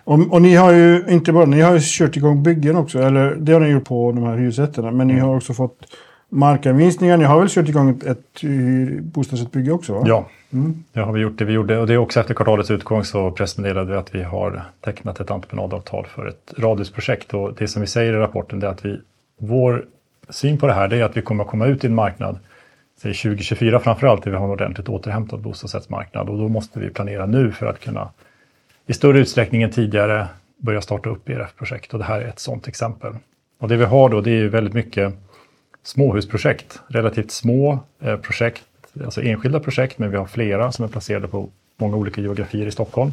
Och, 0.06 0.32
och, 0.32 0.42
ni 0.42 0.54
har 0.54 0.72
ju 0.72 1.04
inte 1.08 1.32
bara, 1.32 1.44
ni 1.44 1.60
har 1.60 1.74
ju 1.74 1.80
kört 1.82 2.16
igång 2.16 2.42
byggen 2.42 2.76
också, 2.76 2.98
eller 2.98 3.34
det 3.34 3.52
har 3.52 3.60
ni 3.60 3.68
gjort 3.68 3.84
på 3.84 4.12
de 4.12 4.24
här 4.24 4.36
hyresrätterna, 4.36 4.90
men 4.90 5.06
ni 5.06 5.12
mm. 5.12 5.26
har 5.26 5.36
också 5.36 5.54
fått 5.54 5.86
markanvisningar. 6.28 7.16
Ni 7.16 7.24
har 7.24 7.40
väl 7.40 7.48
kört 7.48 7.68
igång 7.68 7.90
ett, 7.90 8.04
ett 8.06 8.42
bostadsrättsbygge 9.02 9.72
också? 9.72 9.92
Va? 9.92 10.04
Ja, 10.06 10.26
mm. 10.52 10.84
det 10.92 11.00
har 11.00 11.12
vi 11.12 11.20
gjort. 11.20 11.38
Det 11.38 11.44
vi 11.44 11.52
gjorde, 11.52 11.78
och 11.78 11.86
det 11.86 11.92
är 11.92 11.98
också 11.98 12.20
efter 12.20 12.34
kvartalets 12.34 12.70
utgång 12.70 13.04
så 13.04 13.30
pressmeddelade 13.30 13.92
vi 13.92 13.98
att 13.98 14.14
vi 14.14 14.22
har 14.22 14.62
tecknat 14.80 15.20
ett 15.20 15.30
entreprenadavtal 15.30 16.06
för 16.14 16.26
ett 16.26 16.54
radhusprojekt. 16.58 17.34
Och 17.34 17.54
det 17.54 17.68
som 17.68 17.82
vi 17.82 17.88
säger 17.88 18.12
i 18.12 18.16
rapporten 18.16 18.62
är 18.62 18.66
att 18.66 18.84
vi, 18.84 19.00
vår 19.38 19.84
syn 20.28 20.58
på 20.58 20.66
det 20.66 20.74
här 20.74 20.92
är 20.92 21.04
att 21.04 21.16
vi 21.16 21.22
kommer 21.22 21.44
att 21.44 21.50
komma 21.50 21.66
ut 21.66 21.84
i 21.84 21.86
en 21.86 21.94
marknad, 21.94 22.38
säg 23.02 23.14
2024 23.14 23.80
framförallt, 23.80 24.24
där 24.24 24.30
vi 24.30 24.36
har 24.36 24.44
en 24.44 24.50
ordentligt 24.50 24.88
återhämtad 24.88 25.40
bostadsrättsmarknad. 25.40 26.28
Och 26.28 26.38
då 26.38 26.48
måste 26.48 26.80
vi 26.80 26.90
planera 26.90 27.26
nu 27.26 27.52
för 27.52 27.66
att 27.66 27.80
kunna 27.80 28.08
i 28.86 28.92
större 28.92 29.18
utsträckning 29.18 29.62
än 29.62 29.70
tidigare 29.70 30.28
börja 30.56 30.80
starta 30.80 31.10
upp 31.10 31.28
ERF-projekt. 31.28 31.92
Och 31.92 31.98
det 31.98 32.04
här 32.04 32.20
är 32.20 32.28
ett 32.28 32.38
sådant 32.38 32.68
exempel. 32.68 33.12
Och 33.58 33.68
det 33.68 33.76
vi 33.76 33.84
har 33.84 34.08
då, 34.08 34.20
det 34.20 34.30
är 34.30 34.38
ju 34.38 34.48
väldigt 34.48 34.74
mycket 34.74 35.14
småhusprojekt, 35.82 36.80
relativt 36.88 37.30
små 37.30 37.78
eh, 38.00 38.16
projekt, 38.16 38.64
alltså 39.04 39.22
enskilda 39.22 39.60
projekt, 39.60 39.98
men 39.98 40.10
vi 40.10 40.16
har 40.16 40.26
flera 40.26 40.72
som 40.72 40.84
är 40.84 40.88
placerade 40.88 41.28
på 41.28 41.48
många 41.76 41.96
olika 41.96 42.20
geografier 42.20 42.66
i 42.66 42.70
Stockholm. 42.70 43.10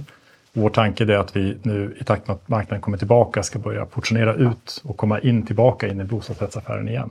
Vår 0.54 0.70
tanke 0.70 1.04
är 1.04 1.18
att 1.18 1.36
vi 1.36 1.58
nu 1.62 1.98
i 2.02 2.04
takt 2.04 2.28
med 2.28 2.36
att 2.36 2.50
marknaden 2.50 2.82
kommer 2.82 2.98
tillbaka 2.98 3.44
ska 3.44 3.60
börja 3.60 3.86
portionera 3.86 4.34
ut 4.34 4.82
och 4.84 4.98
komma 4.98 5.20
in 5.20 5.46
tillbaka 5.46 5.88
in 5.88 6.02
i 6.02 6.04
bostadsrättsaffären 6.04 6.90
igen. 6.90 7.10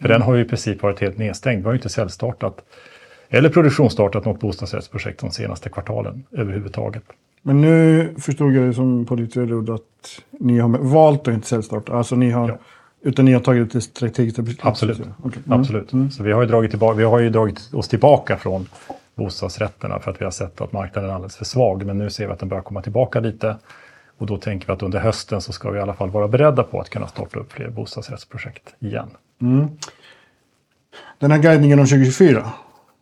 För 0.00 0.08
mm. 0.08 0.18
den 0.18 0.26
har 0.26 0.34
ju 0.34 0.42
i 0.42 0.44
princip 0.44 0.82
varit 0.82 1.00
helt 1.00 1.18
nedstängd. 1.18 1.58
Vi 1.58 1.64
har 1.64 1.72
ju 1.72 1.78
inte 1.78 1.88
säljstartat 1.88 2.64
eller 3.28 3.48
produktionsstartat 3.48 4.24
något 4.24 4.40
bostadsrättsprojekt 4.40 5.20
de 5.20 5.30
senaste 5.30 5.68
kvartalen 5.68 6.24
överhuvudtaget. 6.32 7.04
Men 7.42 7.60
nu 7.60 8.14
förstod 8.18 8.54
jag 8.54 8.68
det 8.68 8.74
som 8.74 9.06
på 9.06 9.16
ditt 9.16 9.36
överord 9.36 9.70
att 9.70 10.22
ni 10.40 10.58
har 10.58 10.68
valt 10.68 11.28
att 11.28 11.34
inte 11.34 11.46
säljstarta. 11.46 11.92
Alltså 11.92 12.16
ni 12.16 12.30
har, 12.30 12.48
ja. 12.48 12.58
Utan 13.04 13.24
ni 13.24 13.32
har 13.32 13.40
tagit 13.40 13.72
det 13.72 13.80
strategiska 13.80 14.42
beslutet? 14.42 14.66
Absolut. 14.66 15.00
Okay. 15.22 15.42
Mm. 15.46 15.60
Absolut. 15.60 15.92
Mm. 15.92 16.10
Så 16.10 16.22
vi 16.22 16.32
har, 16.32 16.42
ju 16.42 16.48
dragit 16.48 16.70
tillbaka, 16.70 16.96
vi 16.96 17.04
har 17.04 17.18
ju 17.18 17.30
dragit 17.30 17.74
oss 17.74 17.88
tillbaka 17.88 18.36
från 18.36 18.68
bostadsrätterna 19.14 19.98
för 20.00 20.10
att 20.10 20.20
vi 20.20 20.24
har 20.24 20.32
sett 20.32 20.60
att 20.60 20.72
marknaden 20.72 21.10
är 21.10 21.14
alldeles 21.14 21.36
för 21.36 21.44
svag. 21.44 21.86
Men 21.86 21.98
nu 21.98 22.10
ser 22.10 22.26
vi 22.26 22.32
att 22.32 22.38
den 22.38 22.48
börjar 22.48 22.62
komma 22.62 22.82
tillbaka 22.82 23.20
lite. 23.20 23.56
Och 24.18 24.26
då 24.26 24.36
tänker 24.36 24.66
vi 24.66 24.72
att 24.72 24.82
under 24.82 25.00
hösten 25.00 25.40
så 25.40 25.52
ska 25.52 25.70
vi 25.70 25.78
i 25.78 25.82
alla 25.82 25.94
fall 25.94 26.10
vara 26.10 26.28
beredda 26.28 26.62
på 26.62 26.80
att 26.80 26.90
kunna 26.90 27.06
starta 27.06 27.38
upp 27.38 27.52
fler 27.52 27.68
bostadsrättsprojekt 27.68 28.74
igen. 28.78 29.10
Mm. 29.40 29.68
Den 31.18 31.30
här 31.30 31.38
guidningen 31.38 31.78
om 31.78 31.86
2024. 31.86 32.52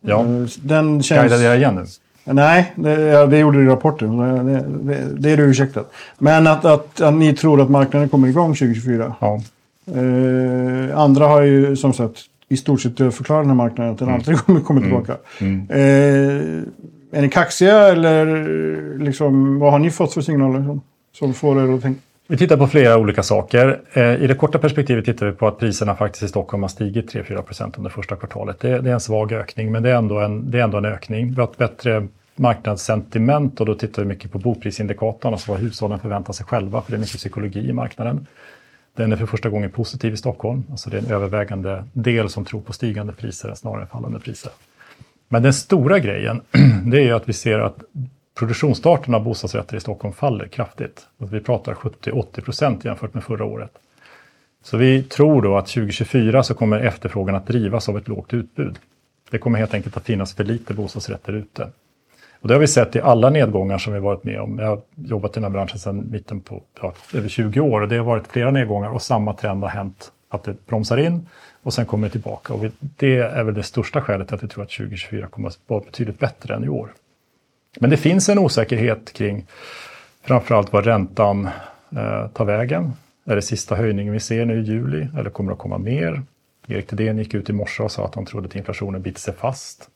Ja, 0.01 0.21
eh, 0.21 0.47
den 0.63 1.03
känns... 1.03 1.21
guidade 1.21 1.43
jag 1.43 1.57
igen 1.57 1.75
nu? 1.75 1.85
Nej, 2.25 2.73
det, 2.75 3.27
det 3.27 3.39
gjorde 3.39 3.59
du 3.59 3.65
i 3.65 3.69
rapporten. 3.69 4.17
Det, 4.47 4.95
det, 4.95 5.07
det 5.19 5.31
är 5.31 5.37
du 5.37 5.43
ursäktat. 5.43 5.93
Men 6.19 6.47
att, 6.47 6.65
att, 6.65 7.01
att, 7.01 7.15
ni 7.15 7.35
tror 7.35 7.61
att 7.61 7.71
marknaden 7.71 8.09
kommer 8.09 8.29
igång 8.29 8.55
2024. 8.55 9.15
Ja. 9.21 9.41
Eh, 9.87 10.99
andra 10.99 11.27
har 11.27 11.43
ju 11.43 11.77
som 11.77 11.93
sagt 11.93 12.19
i 12.49 12.57
stort 12.57 12.81
sett 12.81 12.97
förklarat 12.97 13.43
den 13.43 13.51
här 13.51 13.55
marknaden 13.55 13.93
att 13.93 13.99
den 13.99 14.09
mm. 14.09 14.21
aldrig 14.21 14.65
kommer, 14.65 14.81
mm. 14.81 14.83
tillbaka. 14.83 15.17
Mm. 15.39 15.67
Eh, 15.71 17.19
är 17.19 17.23
ni 17.23 17.29
kaxiga 17.29 17.79
eller 17.79 18.99
liksom, 18.99 19.59
vad 19.59 19.73
har 19.73 19.79
ni 19.79 19.91
fått 19.91 20.15
för 20.15 20.21
signaler 20.21 20.65
som, 20.65 20.81
som 21.19 21.35
får 21.35 21.63
er 21.63 21.75
att 21.75 21.83
tänka? 21.83 22.01
Vi 22.31 22.37
tittar 22.37 22.57
på 22.57 22.67
flera 22.67 22.99
olika 22.99 23.23
saker. 23.23 23.81
Eh, 23.93 24.23
I 24.23 24.27
det 24.27 24.35
korta 24.35 24.59
perspektivet 24.59 25.05
tittar 25.05 25.27
vi 25.27 25.33
på 25.33 25.47
att 25.47 25.59
priserna 25.59 25.97
faktiskt 25.97 26.23
i 26.23 26.29
Stockholm 26.29 26.63
har 26.63 26.69
stigit 26.69 27.15
3-4 27.15 27.43
procent 27.43 27.79
under 27.79 27.91
första 27.91 28.17
kvartalet. 28.17 28.61
Det, 28.61 28.81
det, 28.81 28.91
är 28.91 28.95
en 28.95 29.01
svag 29.01 29.33
ökning, 29.33 29.73
men 29.73 29.83
det 29.83 29.91
är, 29.91 29.95
ändå 29.95 30.21
en, 30.21 30.51
det 30.51 30.59
är 30.59 30.63
ändå 30.63 30.79
en 30.79 30.85
ökning. 30.85 31.31
Vi 31.31 31.35
har 31.35 31.45
ett 31.45 31.57
bättre 31.57 32.09
marknadssentiment 32.37 33.61
och 33.61 33.67
då 33.67 33.75
tittar 33.75 34.03
vi 34.03 34.09
mycket 34.09 34.33
på 34.33 34.39
boprisindikatorn, 34.39 35.33
alltså 35.33 35.53
vad 35.53 35.61
hushållen 35.61 35.99
förväntar 35.99 36.33
sig 36.33 36.47
själva, 36.47 36.83
för 36.83 36.93
det 36.93 36.97
är 36.97 37.01
mycket 37.01 37.17
psykologi 37.17 37.69
i 37.69 37.73
marknaden. 37.73 38.27
Den 38.97 39.13
är 39.13 39.17
för 39.17 39.27
första 39.27 39.49
gången 39.49 39.71
positiv 39.71 40.15
i 40.15 40.17
Stockholm, 40.17 40.65
alltså 40.71 40.91
det 40.91 40.97
är 40.97 41.03
en 41.03 41.13
övervägande 41.13 41.85
del 41.93 42.29
som 42.29 42.45
tror 42.45 42.61
på 42.61 42.73
stigande 42.73 43.13
priser 43.13 43.55
snarare 43.55 43.83
än 43.83 43.89
fallande 43.89 44.21
priser. 44.21 44.53
Men 45.29 45.43
den 45.43 45.53
stora 45.53 45.99
grejen, 45.99 46.41
det 46.85 46.99
är 46.99 47.05
ju 47.05 47.13
att 47.13 47.29
vi 47.29 47.33
ser 47.33 47.59
att 47.59 47.79
produktionsstarten 48.41 49.15
av 49.15 49.25
bostadsrätter 49.25 49.77
i 49.77 49.81
Stockholm 49.81 50.15
faller 50.15 50.47
kraftigt. 50.47 51.07
Vi 51.19 51.41
pratar 51.41 51.75
70-80 51.75 52.41
procent 52.41 52.85
jämfört 52.85 53.15
med 53.15 53.25
förra 53.25 53.45
året. 53.45 53.71
Så 54.63 54.77
vi 54.77 55.03
tror 55.03 55.43
då 55.43 55.57
att 55.57 55.67
2024 55.67 56.43
så 56.43 56.55
kommer 56.55 56.81
efterfrågan 56.81 57.35
att 57.35 57.47
drivas 57.47 57.89
av 57.89 57.99
ett 57.99 58.09
lågt 58.09 58.35
utbud. 58.35 58.79
Det 59.31 59.39
kommer 59.39 59.59
helt 59.59 59.75
enkelt 59.75 59.97
att 59.97 60.05
finnas 60.05 60.35
för 60.35 60.45
lite 60.45 60.75
bostadsrätter 60.75 61.33
ute. 61.33 61.69
Och 62.41 62.49
det 62.49 62.55
har 62.55 62.61
vi 62.61 62.67
sett 62.67 62.97
i 62.97 63.01
alla 63.01 63.31
nedgångar 63.31 63.79
som 63.79 63.93
vi 63.93 63.99
varit 63.99 64.25
med 64.25 64.41
om. 64.41 64.59
Jag 64.59 64.67
har 64.67 64.81
jobbat 64.95 65.31
i 65.31 65.35
den 65.35 65.45
här 65.45 65.51
branschen 65.51 65.79
sedan 65.79 66.11
mitten 66.11 66.41
på 66.41 66.63
ja, 66.83 66.95
över 67.15 67.29
20 67.29 67.61
år 67.61 67.81
och 67.81 67.89
det 67.89 67.97
har 67.97 68.05
varit 68.05 68.27
flera 68.27 68.51
nedgångar 68.51 68.89
och 68.89 69.03
samma 69.03 69.33
trend 69.33 69.63
har 69.63 69.71
hänt. 69.71 70.13
Att 70.29 70.45
det 70.45 70.67
bromsar 70.67 70.97
in 70.97 71.27
och 71.63 71.75
sen 71.75 71.87
kommer 71.87 72.07
det 72.07 72.13
tillbaka. 72.13 72.55
Och 72.55 72.65
det 72.81 73.17
är 73.17 73.45
väl 73.45 73.55
det 73.55 73.63
största 73.63 74.01
skälet 74.01 74.29
till 74.29 74.35
att 74.35 74.43
vi 74.43 74.49
tror 74.49 74.65
att 74.65 74.71
2024 74.71 75.27
kommer 75.27 75.49
att 75.49 75.59
vara 75.67 75.81
betydligt 75.81 76.19
bättre 76.19 76.55
än 76.55 76.65
i 76.65 76.69
år. 76.69 76.93
Men 77.79 77.91
det 77.91 77.97
finns 77.97 78.29
en 78.29 78.39
osäkerhet 78.39 79.13
kring 79.13 79.47
framförallt 80.23 80.73
vad 80.73 80.85
räntan 80.85 81.49
eh, 81.97 82.29
tar 82.29 82.45
vägen. 82.45 82.93
Är 83.25 83.37
det 83.37 83.43
sista 83.43 83.75
höjningen 83.75 84.13
vi 84.13 84.21
ser 84.21 84.45
nu 84.45 84.61
i 84.61 84.63
juli 84.63 85.09
eller 85.19 85.31
kommer 85.31 85.51
det 85.51 85.53
att 85.53 85.59
komma 85.59 85.79
mer? 85.79 86.23
Erik 86.69 86.87
Thedéen 86.87 87.19
gick 87.19 87.35
ut 87.35 87.51
i 87.51 87.53
morse 87.53 87.83
och 87.83 87.93
sa 87.93 88.05
att 88.05 88.15
han 88.15 88.27
trodde 88.27 88.47
att 88.47 88.57
inflationen 88.57 89.03
biter 89.03 89.21
sig 89.21 89.35
fast. 89.35 89.89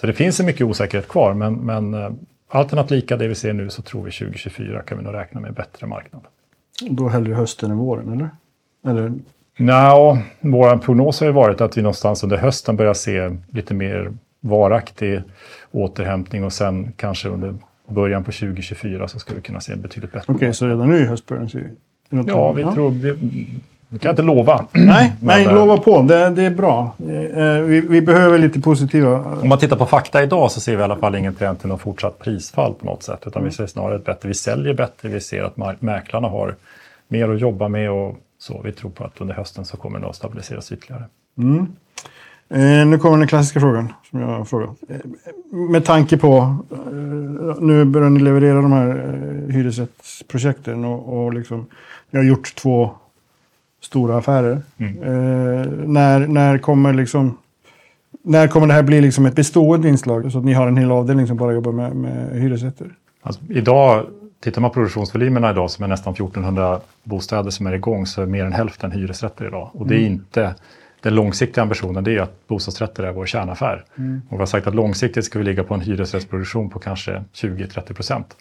Så 0.00 0.06
det 0.06 0.12
finns 0.12 0.40
en 0.40 0.46
mycket 0.46 0.66
osäkerhet 0.66 1.08
kvar, 1.08 1.34
men, 1.34 1.54
men 1.54 1.94
eh, 1.94 2.10
allt 2.48 2.72
annat 2.72 2.90
lika 2.90 3.16
det 3.16 3.28
vi 3.28 3.34
ser 3.34 3.52
nu 3.52 3.70
så 3.70 3.82
tror 3.82 4.04
vi 4.04 4.10
2024 4.10 4.82
kan 4.82 4.98
vi 4.98 5.04
nog 5.04 5.14
räkna 5.14 5.40
med 5.40 5.48
en 5.48 5.54
bättre 5.54 5.86
marknad. 5.86 6.22
Då 6.90 7.08
hellre 7.08 7.34
hösten 7.34 7.70
än 7.70 7.78
våren, 7.78 8.12
eller? 8.12 8.30
eller? 8.92 9.12
Nej, 9.56 10.24
vår 10.40 10.76
prognos 10.76 11.20
har 11.20 11.26
ju 11.26 11.32
varit 11.32 11.60
att 11.60 11.78
vi 11.78 11.82
någonstans 11.82 12.22
under 12.22 12.36
hösten 12.36 12.76
börjar 12.76 12.94
se 12.94 13.36
lite 13.50 13.74
mer 13.74 14.12
varaktig 14.46 15.22
återhämtning 15.70 16.44
och 16.44 16.52
sen 16.52 16.92
kanske 16.96 17.28
under 17.28 17.54
början 17.88 18.24
på 18.24 18.32
2024 18.32 19.08
så 19.08 19.18
ska 19.18 19.34
vi 19.34 19.40
kunna 19.40 19.60
se 19.60 19.72
en 19.72 19.80
betydligt 19.80 20.12
bättre. 20.12 20.32
Okej, 20.32 20.34
okay, 20.34 20.52
så 20.52 20.66
redan 20.66 20.88
nu 20.88 20.98
i 20.98 21.04
höst 21.04 21.26
börjar 21.26 21.40
den 21.40 21.50
se 21.50 21.58
Ja, 22.08 22.52
vi 22.52 22.62
tror... 22.62 22.90
Vi, 22.90 23.16
vi 23.88 23.98
kan 23.98 24.10
inte 24.10 24.22
lova. 24.22 24.66
Nej, 24.72 25.12
men, 25.20 25.44
nej 25.44 25.54
lova 25.54 25.76
på. 25.76 26.02
Det, 26.02 26.30
det 26.30 26.42
är 26.42 26.50
bra. 26.50 26.94
Eh, 27.34 27.60
vi, 27.60 27.80
vi, 27.80 28.02
behöver 28.02 28.38
lite 28.38 28.60
positiva... 28.60 29.24
Om 29.42 29.48
man 29.48 29.58
tittar 29.58 29.76
på 29.76 29.86
fakta 29.86 30.22
idag 30.22 30.50
så 30.50 30.60
ser 30.60 30.76
vi 30.76 30.80
i 30.80 30.84
alla 30.84 30.96
fall 30.96 31.14
ingen 31.14 31.34
trend 31.34 31.60
till 31.60 31.68
något 31.68 31.80
fortsatt 31.80 32.18
prisfall 32.18 32.74
på 32.74 32.86
något 32.86 33.02
sätt. 33.02 33.18
Utan 33.26 33.42
mm. 33.42 33.50
vi 33.50 33.56
ser 33.56 33.66
snarare 33.66 33.96
ett 33.96 34.04
bättre, 34.04 34.28
vi 34.28 34.34
säljer 34.34 34.74
bättre, 34.74 35.08
vi 35.08 35.20
ser 35.20 35.42
att 35.42 35.82
mäklarna 35.82 36.28
har 36.28 36.54
mer 37.08 37.28
att 37.28 37.40
jobba 37.40 37.68
med 37.68 37.90
och 37.90 38.16
så. 38.38 38.60
Vi 38.64 38.72
tror 38.72 38.90
på 38.90 39.04
att 39.04 39.20
under 39.20 39.34
hösten 39.34 39.64
så 39.64 39.76
kommer 39.76 39.98
det 39.98 40.06
att 40.06 40.16
stabiliseras 40.16 40.72
ytterligare. 40.72 41.04
Mm. 41.38 41.66
Eh, 42.48 42.86
nu 42.86 42.98
kommer 42.98 43.18
den 43.18 43.28
klassiska 43.28 43.60
frågan 43.60 43.92
som 44.10 44.20
jag 44.20 44.26
har 44.26 44.44
frågat. 44.44 44.76
Eh, 44.88 44.96
med 45.52 45.84
tanke 45.84 46.16
på, 46.16 46.56
eh, 46.70 47.60
nu 47.60 47.84
börjar 47.84 48.10
ni 48.10 48.20
leverera 48.20 48.62
de 48.62 48.72
här 48.72 48.88
eh, 48.88 49.54
hyresrättsprojekten 49.54 50.84
och, 50.84 51.24
och 51.24 51.34
liksom, 51.34 51.66
ni 52.10 52.18
har 52.18 52.24
gjort 52.24 52.54
två 52.54 52.90
stora 53.80 54.16
affärer. 54.16 54.62
Mm. 54.76 55.92
När, 55.92 56.26
när, 56.26 56.58
kommer 56.58 56.92
liksom, 56.92 57.38
när 58.22 58.48
kommer 58.48 58.66
det 58.66 58.72
här 58.72 58.82
bli 58.82 59.00
liksom 59.00 59.26
ett 59.26 59.34
bestående 59.34 59.88
inslag? 59.88 60.32
Så 60.32 60.38
att 60.38 60.44
ni 60.44 60.52
har 60.52 60.68
en 60.68 60.76
hel 60.76 60.92
avdelning 60.92 61.26
som 61.26 61.36
bara 61.36 61.52
jobbar 61.52 61.72
med, 61.72 61.96
med 61.96 62.40
hyresrätter? 62.40 62.90
Alltså, 63.22 63.40
idag, 63.48 64.06
tittar 64.40 64.60
man 64.60 64.70
på 64.70 64.74
produktionsvolymerna 64.74 65.50
idag 65.50 65.70
som 65.70 65.84
är 65.84 65.88
nästan 65.88 66.12
1400 66.12 66.80
bostäder 67.04 67.50
som 67.50 67.66
är 67.66 67.72
igång 67.72 68.06
så 68.06 68.22
är 68.22 68.26
mer 68.26 68.44
än 68.44 68.52
hälften 68.52 68.92
hyresrätter 68.92 69.46
idag. 69.46 69.70
Och 69.72 69.86
det 69.86 69.94
är 69.94 69.98
mm. 69.98 70.12
inte 70.12 70.54
den 71.00 71.14
långsiktiga 71.14 71.62
ambitionen 71.62 72.04
det 72.04 72.16
är 72.16 72.20
att 72.20 72.46
bostadsrätter 72.46 73.02
är 73.02 73.12
vår 73.12 73.26
kärnaffär. 73.26 73.84
Mm. 73.98 74.22
Och 74.28 74.32
vi 74.32 74.38
har 74.38 74.46
sagt 74.46 74.66
att 74.66 74.74
långsiktigt 74.74 75.24
ska 75.24 75.38
vi 75.38 75.44
ligga 75.44 75.64
på 75.64 75.74
en 75.74 75.80
hyresrättsproduktion 75.80 76.70
på 76.70 76.78
kanske 76.78 77.24
20-30 77.34 77.92
procent. 77.92 78.36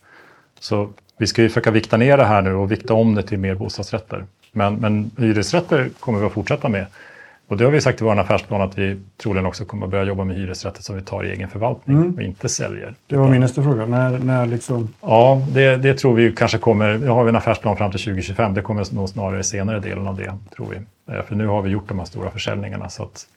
Så 0.60 0.90
vi 1.18 1.28
ska 1.28 1.42
ju 1.42 1.50
försöka 1.50 1.72
vikta 1.72 1.98
ner 1.98 2.18
det 2.18 2.26
här 2.26 2.42
nu 2.42 2.54
och 2.54 2.72
vikta 2.72 2.94
om 2.94 3.16
det 3.16 3.24
till 3.24 3.40
mer 3.40 3.56
bostadsrätter. 3.56 4.26
Men, 4.52 4.76
men 4.76 5.12
hyresrätter 5.18 5.90
kommer 6.00 6.20
vi 6.20 6.26
att 6.26 6.34
fortsätta 6.34 6.70
med. 6.70 6.86
Och 7.48 7.58
det 7.58 7.64
har 7.64 7.72
vi 7.72 7.82
sagt 7.82 8.02
i 8.02 8.04
vår 8.04 8.20
affärsplan 8.20 8.62
att 8.62 8.78
vi 8.78 9.00
troligen 9.18 9.46
också 9.46 9.66
kommer 9.66 9.86
att 9.86 9.92
börja 9.92 10.04
jobba 10.04 10.24
med 10.24 10.36
hyresrätter 10.36 10.84
som 10.84 10.96
vi 10.96 11.02
tar 11.02 11.24
i 11.24 11.32
egen 11.32 11.50
förvaltning 11.50 11.98
mm. 11.98 12.16
och 12.16 12.22
inte 12.22 12.50
säljer. 12.50 12.94
Det 13.08 13.18
var 13.18 13.30
min 13.30 13.42
nästa 13.42 13.64
fråga. 13.64 13.86
När, 13.86 14.20
när 14.20 14.46
liksom... 14.46 14.94
Ja, 15.02 15.42
det, 15.54 15.78
det 15.78 15.94
tror 15.94 16.16
vi 16.16 16.32
kanske 16.32 16.58
kommer. 16.58 16.98
Nu 16.98 17.08
har 17.08 17.24
vi 17.24 17.30
en 17.30 17.36
affärsplan 17.36 17.78
fram 17.78 17.92
till 17.92 18.00
2025. 18.00 18.54
Det 18.54 18.62
kommer 18.62 18.96
nog 18.96 19.10
snarare 19.10 19.44
senare 19.44 19.80
delen 19.80 20.08
av 20.08 20.18
det, 20.18 20.34
tror 20.56 20.68
vi. 20.70 20.78
Eh, 21.10 21.22
för 21.24 21.36
nu 21.36 21.48
har 21.48 21.62
vi 21.62 21.70
gjort 21.70 21.88
de 21.88 22.00
här 22.00 22.06
stora 22.06 22.32
försäljningarna 22.32 22.90
så 22.90 23.04
att 23.04 23.28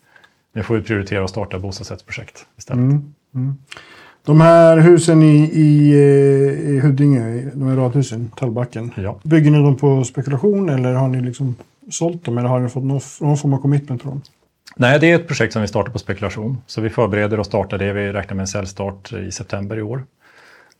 nu 0.52 0.62
får 0.62 0.74
vi 0.74 0.82
prioritera 0.82 1.24
att 1.24 1.30
starta 1.30 1.58
bostadsrättsprojekt 1.58 2.46
istället. 2.58 2.82
Mm. 2.82 3.14
Mm. 3.34 3.56
De 4.24 4.40
här 4.40 4.78
husen 4.78 5.22
i, 5.22 5.50
i, 5.52 5.92
eh, 5.92 6.70
i 6.70 6.80
Huddinge, 6.80 7.50
de 7.54 7.68
här 7.68 7.76
radhusen, 7.76 8.30
Tallbacken. 8.36 8.92
Ja. 8.96 9.20
Bygger 9.22 9.50
ni 9.50 9.62
dem 9.62 9.76
på 9.76 10.04
spekulation 10.04 10.68
eller 10.68 10.92
har 10.92 11.08
ni 11.08 11.20
liksom 11.20 11.56
sålt 11.90 12.24
dem 12.24 12.38
eller 12.38 12.48
har 12.48 12.60
ni 12.60 12.68
fått 12.68 12.84
någon, 12.84 13.00
någon 13.20 13.36
form 13.36 13.52
av 13.52 13.58
commitment 13.58 14.02
från 14.02 14.12
dem? 14.12 14.22
Nej, 14.76 15.00
det 15.00 15.10
är 15.10 15.14
ett 15.14 15.26
projekt 15.26 15.52
som 15.52 15.62
vi 15.62 15.68
startar 15.68 15.92
på 15.92 15.98
spekulation. 15.98 16.58
Så 16.66 16.80
vi 16.80 16.90
förbereder 16.90 17.40
och 17.40 17.46
startar 17.46 17.78
det. 17.78 17.92
Vi 17.92 18.12
räknar 18.12 18.34
med 18.34 18.42
en 18.42 18.48
säljstart 18.48 19.12
i 19.12 19.30
september 19.30 19.78
i 19.78 19.82
år. 19.82 20.04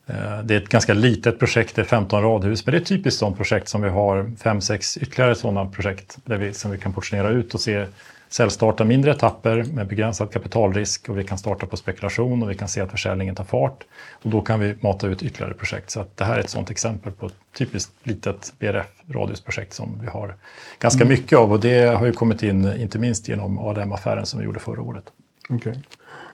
Eh, 0.09 0.43
det 0.45 0.55
är 0.55 0.61
ett 0.61 0.69
ganska 0.69 0.95
litet 0.95 1.39
projekt, 1.39 1.75
det 1.75 1.83
är 1.83 1.87
15 1.87 2.23
radhus, 2.23 2.67
men 2.67 2.73
det 2.73 2.79
är 2.79 2.85
typiskt 2.85 3.19
sådant 3.19 3.37
projekt 3.37 3.69
som 3.69 3.83
vi 3.83 3.89
har 3.89 4.23
5-6 4.23 4.99
ytterligare 5.03 5.35
sådana 5.35 5.67
projekt 5.67 6.19
där 6.25 6.37
vi, 6.37 6.53
som 6.53 6.71
vi 6.71 6.79
kan 6.79 6.93
portionera 6.93 7.31
ut 7.31 7.55
och 7.55 7.61
se 7.61 7.87
säljstarta 8.29 8.85
mindre 8.85 9.11
etapper 9.11 9.63
med 9.63 9.87
begränsad 9.87 10.33
kapitalrisk 10.33 11.09
och 11.09 11.19
vi 11.19 11.25
kan 11.25 11.39
starta 11.39 11.67
på 11.67 11.77
spekulation 11.77 12.43
och 12.43 12.51
vi 12.51 12.55
kan 12.55 12.69
se 12.69 12.81
att 12.81 12.91
försäljningen 12.91 13.35
tar 13.35 13.45
fart. 13.45 13.85
Och 14.13 14.31
då 14.31 14.41
kan 14.41 14.61
vi 14.61 14.75
mata 14.81 15.07
ut 15.07 15.23
ytterligare 15.23 15.55
projekt. 15.55 15.91
Så 15.91 16.05
det 16.15 16.25
här 16.25 16.37
är 16.37 16.41
ett 16.41 16.51
sådant 16.51 16.71
exempel 16.71 17.13
på 17.13 17.27
ett 17.27 17.35
typiskt 17.59 17.93
litet 18.03 18.53
BRF-radiusprojekt 18.59 19.73
som 19.73 20.01
vi 20.01 20.07
har 20.07 20.35
ganska 20.79 21.05
mm. 21.05 21.09
mycket 21.09 21.39
av 21.39 21.53
och 21.53 21.61
det 21.61 21.97
har 21.97 22.07
ju 22.07 22.13
kommit 22.13 22.43
in 22.43 22.81
inte 22.81 22.99
minst 22.99 23.29
genom 23.29 23.59
ADM-affären 23.59 24.27
som 24.27 24.41
vi 24.41 24.47
gjorde 24.47 24.61
förra 24.61 24.83
året. 24.83 25.05
Okay. 25.49 25.75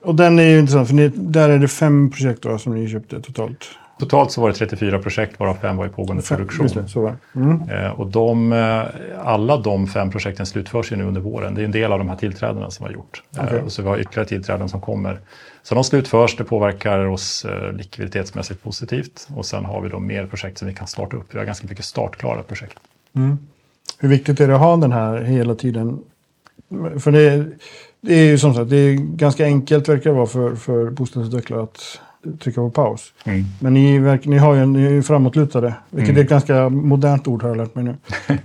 Och 0.05 0.15
den 0.15 0.39
är 0.39 0.43
ju 0.43 0.59
intressant 0.59 0.87
för 0.87 0.95
ni, 0.95 1.07
där 1.15 1.49
är 1.49 1.59
det 1.59 1.67
fem 1.67 2.11
projekt 2.11 2.41
då, 2.41 2.57
som 2.57 2.75
ni 2.75 2.89
köpte 2.89 3.21
totalt? 3.21 3.65
Totalt 3.99 4.31
så 4.31 4.41
var 4.41 4.49
det 4.49 4.55
34 4.55 4.99
projekt 4.99 5.39
varav 5.39 5.57
fem 5.61 5.77
var 5.77 5.85
i 5.85 5.89
pågående 5.89 6.23
fem, 6.23 6.37
produktion. 6.37 6.67
Det, 6.67 6.87
så 6.87 7.01
var 7.01 7.15
mm. 7.35 7.69
eh, 7.69 7.99
och 7.99 8.07
de, 8.07 8.53
eh, 8.53 8.83
alla 9.23 9.57
de 9.57 9.87
fem 9.87 10.11
projekten 10.11 10.45
slutförs 10.45 10.91
ju 10.91 10.95
nu 10.95 11.03
under 11.03 11.21
våren. 11.21 11.55
Det 11.55 11.61
är 11.61 11.65
en 11.65 11.71
del 11.71 11.91
av 11.91 11.99
de 11.99 12.09
här 12.09 12.15
tillträdena 12.15 12.71
som 12.71 12.85
har 12.85 12.93
gjort. 12.93 13.23
Okay. 13.31 13.59
Eh, 13.59 13.67
så 13.67 13.81
vi 13.81 13.87
har 13.87 13.99
ytterligare 13.99 14.27
tillträden 14.27 14.69
som 14.69 14.81
kommer. 14.81 15.19
Så 15.63 15.75
de 15.75 15.83
slutförs, 15.83 16.37
det 16.37 16.43
påverkar 16.43 17.05
oss 17.05 17.45
eh, 17.45 17.71
likviditetsmässigt 17.71 18.63
positivt. 18.63 19.27
Och 19.35 19.45
sen 19.45 19.65
har 19.65 19.81
vi 19.81 19.89
då 19.89 19.99
mer 19.99 20.27
projekt 20.27 20.57
som 20.57 20.67
vi 20.67 20.73
kan 20.73 20.87
starta 20.87 21.17
upp. 21.17 21.27
Vi 21.31 21.37
har 21.37 21.45
ganska 21.45 21.67
mycket 21.67 21.85
startklara 21.85 22.43
projekt. 22.43 22.79
Mm. 23.15 23.37
Hur 23.99 24.09
viktigt 24.09 24.39
är 24.39 24.47
det 24.47 24.55
att 24.55 24.61
ha 24.61 24.77
den 24.77 24.91
här 24.91 25.21
hela 25.21 25.55
tiden? 25.55 25.99
För 26.99 27.11
det, 27.11 27.45
det 28.05 28.13
är 28.13 28.25
ju 28.25 28.37
som 28.37 28.53
sagt, 28.53 28.69
det 28.69 28.77
är 28.77 28.93
ganska 28.93 29.45
enkelt 29.45 29.89
verkar 29.89 30.09
det 30.09 30.15
vara 30.15 30.27
för, 30.27 30.55
för 30.55 30.89
bostadsutvecklare 30.89 31.63
att 31.63 31.99
trycka 32.39 32.61
på 32.61 32.69
paus. 32.69 33.13
Mm. 33.23 33.45
Men 33.59 33.73
ni, 33.73 34.19
ni, 34.23 34.37
har 34.37 34.55
ju, 34.55 34.65
ni 34.65 34.85
är 34.85 34.89
ju 34.89 35.03
framåtlutade, 35.03 35.73
vilket 35.89 36.09
mm. 36.09 36.19
är 36.19 36.23
ett 36.23 36.29
ganska 36.29 36.69
modernt 36.69 37.27
ord 37.27 37.41
har 37.41 37.49
jag 37.49 37.57
lärt 37.57 37.75
mig 37.75 37.83
nu. 37.83 37.95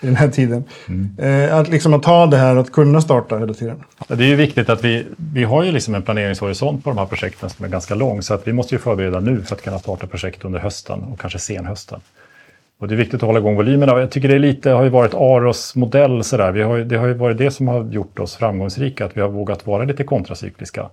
I 0.00 0.06
den 0.06 0.16
här 0.16 0.28
tiden. 0.28 0.64
Mm. 0.88 1.16
Eh, 1.18 1.56
att 1.56 1.68
liksom 1.68 1.94
att 1.94 2.02
ta 2.02 2.26
det 2.26 2.36
här 2.36 2.56
att 2.56 2.72
kunna 2.72 3.00
starta 3.00 3.38
hela 3.38 3.54
tiden. 3.54 3.76
Det 4.08 4.24
är 4.24 4.28
ju 4.28 4.36
viktigt 4.36 4.68
att 4.68 4.84
vi, 4.84 5.06
vi 5.16 5.44
har 5.44 5.62
ju 5.62 5.72
liksom 5.72 5.94
en 5.94 6.02
planeringshorisont 6.02 6.84
på 6.84 6.90
de 6.90 6.98
här 6.98 7.06
projekten 7.06 7.50
som 7.50 7.64
är 7.64 7.68
ganska 7.68 7.94
lång. 7.94 8.22
Så 8.22 8.34
att 8.34 8.48
vi 8.48 8.52
måste 8.52 8.74
ju 8.74 8.78
förbereda 8.78 9.20
nu 9.20 9.42
för 9.42 9.54
att 9.54 9.62
kunna 9.62 9.78
starta 9.78 10.06
projekt 10.06 10.44
under 10.44 10.58
hösten 10.58 11.02
och 11.02 11.20
kanske 11.20 11.38
senhösten. 11.38 12.00
Och 12.78 12.88
det 12.88 12.94
är 12.94 12.96
viktigt 12.96 13.14
att 13.14 13.26
hålla 13.26 13.38
igång 13.38 13.56
volymerna. 13.56 14.00
Jag 14.00 14.10
tycker 14.10 14.28
det 14.28 14.34
är 14.34 14.38
lite, 14.38 14.70
har 14.70 14.84
ju 14.84 14.90
varit 14.90 15.14
Aros 15.14 15.76
modell 15.76 16.24
sådär. 16.24 16.52
Vi 16.52 16.62
har, 16.62 16.78
det 16.78 16.96
har 16.96 17.06
ju 17.06 17.14
varit 17.14 17.38
det 17.38 17.50
som 17.50 17.68
har 17.68 17.84
gjort 17.84 18.18
oss 18.18 18.36
framgångsrika, 18.36 19.04
att 19.04 19.16
vi 19.16 19.20
har 19.20 19.28
vågat 19.28 19.66
vara 19.66 19.84
lite 19.84 20.04
kontracykliska. 20.04 20.90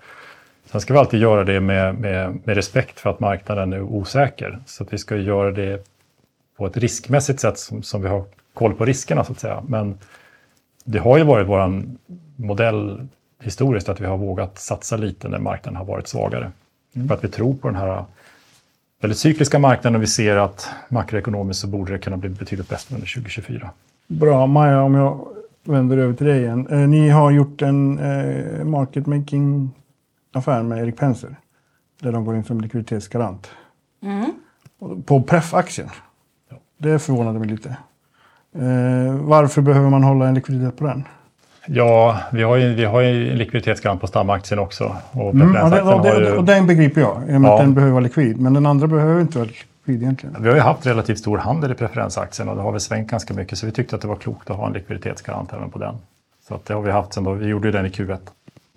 Sen 0.66 0.82
ska 0.82 0.94
vi 0.94 1.00
alltid 1.00 1.20
göra 1.20 1.44
det 1.44 1.60
med, 1.60 1.96
med, 1.96 2.40
med 2.44 2.56
respekt 2.56 3.00
för 3.00 3.10
att 3.10 3.20
marknaden 3.20 3.74
är 3.74 3.82
osäker. 3.82 4.60
Så 4.66 4.84
att 4.84 4.94
vi 4.94 4.98
ska 4.98 5.16
göra 5.16 5.52
det 5.52 5.88
på 6.58 6.66
ett 6.66 6.78
riskmässigt 6.78 7.40
sätt 7.40 7.58
som, 7.58 7.84
som 7.84 8.02
vi 8.02 8.08
har 8.08 8.24
koll 8.54 8.74
på 8.74 8.86
riskerna 8.86 9.24
så 9.24 9.32
att 9.32 9.40
säga. 9.40 9.64
Men 9.68 9.98
det 10.84 11.00
har 11.00 11.18
ju 11.18 11.24
varit 11.24 11.48
vår 11.48 11.84
modell 12.36 13.08
historiskt 13.44 13.90
att 13.90 14.02
vi 14.02 14.06
har 14.06 14.18
vågat 14.18 14.60
satsa 14.60 14.98
lite 14.98 15.28
när 15.28 15.40
marknaden 15.40 15.78
har 15.78 15.86
varit 15.86 16.08
svagare. 16.08 16.52
Mm. 16.96 17.08
För 17.08 17.16
att 17.16 17.24
vi 17.24 17.28
tror 17.28 17.54
på 17.54 17.68
den 17.68 17.78
här 17.78 18.06
väldigt 19.02 19.18
cykliska 19.18 19.60
marknaden 19.60 19.96
och 19.96 20.02
vi 20.02 20.08
ser 20.08 20.38
att 20.38 20.70
makroekonomiskt 20.90 21.62
så 21.62 21.68
borde 21.68 21.92
det 21.92 22.00
kunna 22.00 22.18
bli 22.18 22.30
betydligt 22.30 22.70
bättre 22.70 22.96
under 22.96 23.08
2024. 23.08 23.70
Bra, 24.08 24.48
Maja, 24.48 24.82
om 24.82 24.96
jag 24.96 25.28
vänder 25.64 25.98
över 25.98 26.14
till 26.14 26.28
dig 26.28 26.42
igen. 26.42 26.68
Eh, 26.68 26.78
ni 26.78 27.10
har 27.10 27.32
gjort 27.32 27.62
en 27.62 28.00
eh, 28.00 28.66
market 28.66 29.08
making 29.08 29.72
affär 30.34 30.64
med 30.64 30.84
Erik 30.84 30.98
Penser. 30.98 31.36
Där 32.02 32.12
de 32.12 32.26
går 32.26 32.36
in 32.36 32.44
som 32.44 32.62
likviditetsgarant. 32.62 33.52
Mm. 34.04 34.32
På 35.06 35.24
Pref-aktien. 35.24 35.90
Det 36.78 37.00
förvånade 37.00 37.40
mig 37.40 37.48
lite. 37.48 37.70
Eh, 38.56 39.16
varför 39.16 39.62
behöver 39.62 39.90
man 39.90 40.04
hålla 40.04 40.28
en 40.28 40.34
likviditet 40.34 40.78
på 40.78 40.84
den? 40.84 41.04
Ja, 41.66 42.20
vi 42.32 42.44
har 42.44 42.56
ju, 42.56 42.74
vi 42.74 42.86
har 42.86 43.02
ju 43.02 43.32
en 43.32 43.38
likviditetsgarant 43.38 44.02
på 44.02 44.08
stamaktien 44.08 44.60
också. 44.60 44.96
Och, 45.12 45.34
mm, 45.34 45.64
och, 45.64 45.70
det, 45.72 45.82
och, 45.82 46.04
det, 46.04 46.20
ju... 46.20 46.38
och 46.38 46.44
den 46.44 46.68
begriper 46.68 47.02
jag, 47.02 47.18
i 47.30 47.36
och 47.36 47.42
med 47.42 47.50
ja. 47.50 47.54
att 47.54 47.62
den 47.62 47.74
behöver 47.74 47.94
vara 47.94 48.04
likvid. 48.04 48.42
Men 48.42 48.54
den 48.54 48.66
andra 48.66 48.88
behöver 48.88 49.22
inte 49.22 49.38
vara 49.38 49.48
likvid 49.48 50.02
egentligen. 50.02 50.36
Vi 50.40 50.50
har 50.50 50.56
ju 50.56 50.62
haft 50.62 50.86
relativt 50.86 51.20
stor 51.20 51.38
handel 51.38 51.72
i 51.72 51.76
preferensaktien 51.76 52.50
och 52.50 52.56
det 52.56 52.62
har 52.62 52.72
väl 52.72 52.82
svängt 52.82 53.10
ganska 53.10 53.34
mycket. 53.34 53.58
Så 53.58 53.66
vi 53.66 53.72
tyckte 53.72 53.96
att 53.96 54.02
det 54.02 54.08
var 54.08 54.16
klokt 54.16 54.50
att 54.50 54.58
ha 54.58 54.68
en 54.68 54.74
likviditetsgarant 54.74 55.54
även 55.54 55.70
på 55.70 55.80
den. 55.80 55.96
Så 56.48 56.56
att 56.56 56.66
det 56.66 56.74
har 56.74 56.82
vi 56.82 56.92
haft 56.92 57.14
sen 57.14 57.24
då. 57.24 57.34
Vi 57.34 57.46
gjorde 57.46 57.68
ju 57.68 57.72
den 57.72 57.86
i 57.86 57.90
Q1. 57.90 58.18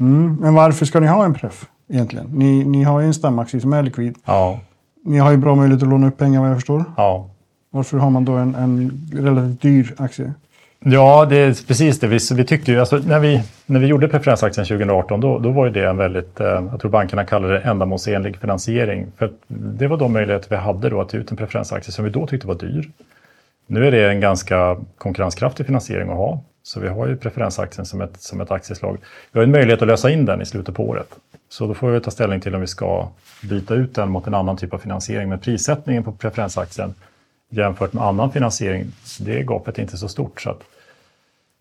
Mm, 0.01 0.37
men 0.40 0.55
varför 0.55 0.87
ska 0.87 1.01
ni 1.01 1.07
ha 1.07 1.25
en 1.25 1.35
pref 1.35 1.66
egentligen? 1.88 2.27
Ni, 2.33 2.64
ni 2.64 2.83
har 2.83 3.01
ju 3.01 3.07
en 3.07 3.14
stamaktie 3.14 3.61
som 3.61 3.73
är 3.73 3.83
likvid. 3.83 4.14
Ja. 4.25 4.61
Ni 5.05 5.18
har 5.18 5.31
ju 5.31 5.37
bra 5.37 5.55
möjlighet 5.55 5.83
att 5.83 5.88
låna 5.88 6.09
upp 6.09 6.18
pengar 6.18 6.40
vad 6.40 6.51
jag 6.51 6.57
förstår. 6.57 6.85
Ja. 6.97 7.29
Varför 7.70 7.99
har 7.99 8.11
man 8.11 8.25
då 8.25 8.33
en, 8.33 8.55
en 8.55 9.09
relativt 9.12 9.62
dyr 9.62 9.94
aktie? 9.99 10.35
Ja, 10.87 11.27
det 11.31 11.37
är 11.37 11.66
precis 11.66 12.01
det. 12.01 12.07
Vi, 12.07 12.18
vi 12.35 12.44
tyckte 12.44 12.73
ju, 12.73 12.81
alltså, 12.81 12.97
när, 12.97 13.20
vi, 13.20 13.42
när 13.66 13.81
vi 13.81 13.87
gjorde 13.87 14.09
preferensaktien 14.09 14.66
2018 14.66 15.20
då, 15.20 15.38
då 15.38 15.51
var 15.51 15.70
det 15.70 15.88
en 15.88 15.97
väldigt, 15.97 16.40
eh, 16.40 16.47
jag 16.47 16.81
tror 16.81 16.90
bankerna 16.90 17.25
kallade 17.25 17.55
det 17.55 17.61
ändamålsenlig 17.61 18.37
finansiering. 18.37 19.07
För 19.16 19.33
det 19.47 19.87
var 19.87 19.97
de 19.97 20.12
möjligheter 20.12 20.51
vi 20.51 20.57
hade 20.57 20.88
då 20.88 21.01
att 21.01 21.14
ge 21.14 21.20
ut 21.20 21.31
en 21.31 21.37
preferensaktie 21.37 21.92
som 21.92 22.05
vi 22.05 22.11
då 22.11 22.27
tyckte 22.27 22.47
var 22.47 22.55
dyr. 22.55 22.90
Nu 23.66 23.87
är 23.87 23.90
det 23.90 24.11
en 24.11 24.20
ganska 24.20 24.77
konkurrenskraftig 24.99 25.66
finansiering 25.66 26.11
att 26.11 26.16
ha. 26.16 26.40
Så 26.62 26.81
vi 26.81 26.88
har 26.88 27.07
ju 27.07 27.16
preferensaktien 27.16 27.87
som 27.87 28.01
ett, 28.01 28.23
som 28.23 28.40
ett 28.40 28.51
aktieslag. 28.51 28.99
Vi 29.33 29.38
har 29.38 29.44
en 29.44 29.51
möjlighet 29.51 29.83
att 29.83 29.88
lösa 29.88 30.11
in 30.11 30.25
den 30.25 30.42
i 30.42 30.47
slutet 30.47 30.75
på 30.75 30.88
året. 30.88 31.09
Så 31.49 31.66
då 31.66 31.75
får 31.75 31.90
vi 31.90 32.01
ta 32.01 32.11
ställning 32.11 32.40
till 32.40 32.55
om 32.55 32.61
vi 32.61 32.66
ska 32.66 33.09
byta 33.42 33.75
ut 33.75 33.94
den 33.94 34.11
mot 34.11 34.27
en 34.27 34.35
annan 34.35 34.57
typ 34.57 34.75
av 34.75 34.79
finansiering. 34.79 35.29
Men 35.29 35.38
prissättningen 35.38 36.05
på 36.05 36.12
preferensaktien 36.12 36.94
jämfört 37.51 37.92
med 37.92 38.05
annan 38.05 38.33
finansiering, 38.33 38.87
det 39.20 39.42
gapet 39.42 39.79
är 39.79 39.83
inte 39.83 39.97
så 39.97 40.09
stort. 40.09 40.40
Så 40.40 40.57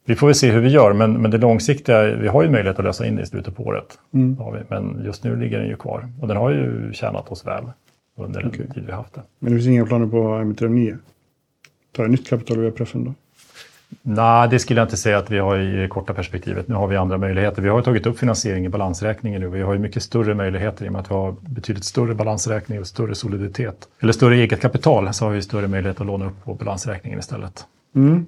vi 0.06 0.16
får 0.16 0.28
väl 0.28 0.36
se 0.36 0.52
hur 0.52 0.62
vi 0.62 0.70
gör, 0.70 0.94
men, 0.94 1.22
men 1.22 1.32
det 1.32 1.38
långsiktiga, 1.38 2.16
vi 2.16 2.28
har 2.28 2.44
ju 2.44 2.50
möjlighet 2.50 2.80
att 2.80 2.86
lösa 2.86 3.06
in 3.06 3.16
det 3.16 3.22
i 3.22 3.26
slutet 3.26 3.56
på 3.56 3.64
året. 3.64 4.00
Mm. 4.14 4.38
Men 4.68 5.02
just 5.06 5.24
nu 5.24 5.36
ligger 5.36 5.60
den 5.60 5.68
ju 5.68 5.76
kvar 5.76 6.10
och 6.22 6.28
den 6.28 6.38
har 6.38 6.50
ju 6.50 6.94
tjänat 6.94 7.32
oss 7.32 7.46
väl 7.46 7.64
under 8.18 8.48
okay. 8.48 8.60
den 8.60 8.74
tid 8.74 8.84
vi 8.86 8.92
haft 8.92 9.14
den. 9.14 9.24
Men 9.40 9.54
det 9.54 9.60
finns 9.60 9.68
inga 9.68 9.86
planer 9.86 10.08
på 10.08 10.36
att 10.36 10.42
emittera 10.42 10.70
nya? 10.70 10.98
Ta 11.96 12.04
nytt 12.04 12.30
kapital 12.30 12.60
via 12.60 12.72
preffen 12.72 13.04
då? 13.04 13.14
Nej, 14.02 14.50
det 14.50 14.60
skulle 14.60 14.80
jag 14.80 14.86
inte 14.86 14.98
säga 14.98 15.18
att 15.18 15.32
vi 15.32 15.40
har 15.40 15.60
i 15.60 15.88
korta 15.88 16.14
perspektivet. 16.14 16.68
Nu 16.68 16.76
har 16.76 16.88
vi 16.88 16.96
andra 16.96 17.18
möjligheter. 17.18 17.62
Vi 17.62 17.70
har 17.70 17.82
tagit 17.82 18.06
upp 18.06 18.20
finansiering 18.20 18.66
i 18.66 18.70
balansräkningen 18.70 19.42
nu. 19.42 19.48
Vi 19.48 19.62
har 19.62 19.74
ju 19.74 19.80
mycket 19.80 20.04
större 20.04 20.34
möjligheter 20.34 20.86
i 20.86 20.88
och 20.88 20.92
med 20.92 21.02
att 21.02 21.12
vi 21.12 21.16
har 21.16 21.36
betydligt 21.42 21.84
större 21.84 22.16
balansräkning 22.16 22.80
och 22.80 22.88
större 22.88 23.16
soliditet. 23.16 23.88
Eller 24.00 24.14
större 24.14 24.36
eget 24.36 24.62
kapital 24.62 25.14
så 25.14 25.26
har 25.26 25.32
vi 25.32 25.42
större 25.42 25.68
möjlighet 25.68 26.02
att 26.02 26.08
låna 26.08 26.26
upp 26.26 26.44
på 26.44 26.54
balansräkningen 26.54 27.20
istället. 27.20 27.66
Mm. 27.96 28.26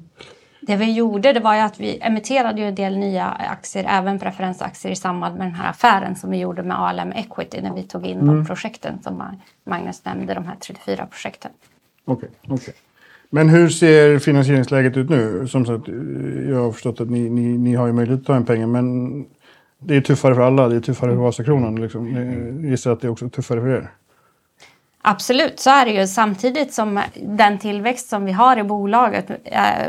Det 0.68 0.76
vi 0.76 0.94
gjorde 0.94 1.34
det 1.34 1.40
var 1.40 1.56
att 1.56 1.80
vi 1.80 2.00
emitterade 2.02 2.62
ju 2.62 2.68
en 2.68 2.76
del 2.76 2.98
nya 2.98 3.26
aktier, 3.26 3.86
även 3.90 4.20
preferensaktier 4.20 4.92
i 4.92 4.96
samband 4.96 5.38
med 5.38 5.48
den 5.48 5.56
här 5.56 5.70
affären 5.70 6.16
som 6.16 6.32
vi 6.32 6.38
gjorde 6.38 6.64
med 6.64 6.80
ALM 6.80 7.12
Equity 7.12 7.62
när 7.62 7.76
vi 7.76 7.84
tog 7.84 8.06
in 8.06 8.20
mm. 8.20 8.36
de 8.36 8.46
projekten 8.46 9.00
som 9.04 9.24
Magnus 9.64 10.06
nämnde, 10.06 10.34
de 10.34 10.46
här 10.46 10.56
34 10.56 11.06
projekten. 11.06 11.52
Okej, 12.06 12.30
okay, 12.44 12.56
okay. 12.56 12.74
Men 13.30 13.50
hur 13.50 13.70
ser 13.70 14.20
finansieringsläget 14.20 14.98
ut 14.98 15.10
nu? 15.10 15.48
Som 15.48 15.66
sagt, 15.66 15.88
jag 16.50 16.64
har 16.64 16.72
förstått 16.72 17.02
att 17.02 17.10
ni, 17.10 17.30
ni, 17.30 17.58
ni 17.58 17.76
har 17.76 17.88
ju 17.88 17.94
möjlighet 17.94 18.20
att 18.20 18.28
ta 18.28 18.36
en 18.36 18.46
pengar, 18.46 18.68
men 18.68 19.26
det 19.80 19.96
är 19.96 20.02
tuffare 20.02 20.36
för 20.36 20.42
alla. 20.42 20.70
Det 20.70 20.76
är 20.76 20.80
tuffare 20.80 21.12
för 21.12 21.18
Vasakronan. 21.18 21.76
Liksom. 21.76 22.12
Jag 22.12 22.66
gissar 22.72 22.92
att 22.92 23.02
det 23.02 23.08
är 23.08 23.12
också 23.12 23.30
tuffare 23.30 23.62
för 23.62 23.70
er. 23.70 23.92
Absolut, 25.08 25.60
så 25.60 25.70
är 25.70 25.86
det 25.86 25.92
ju. 25.92 26.08
Samtidigt 26.08 26.74
som 26.74 27.02
den 27.22 27.60
tillväxt 27.60 28.10
som 28.10 28.26
vi 28.26 28.32
har 28.32 28.58
i 28.58 28.64
bolaget 28.64 29.30
eh, 29.44 29.88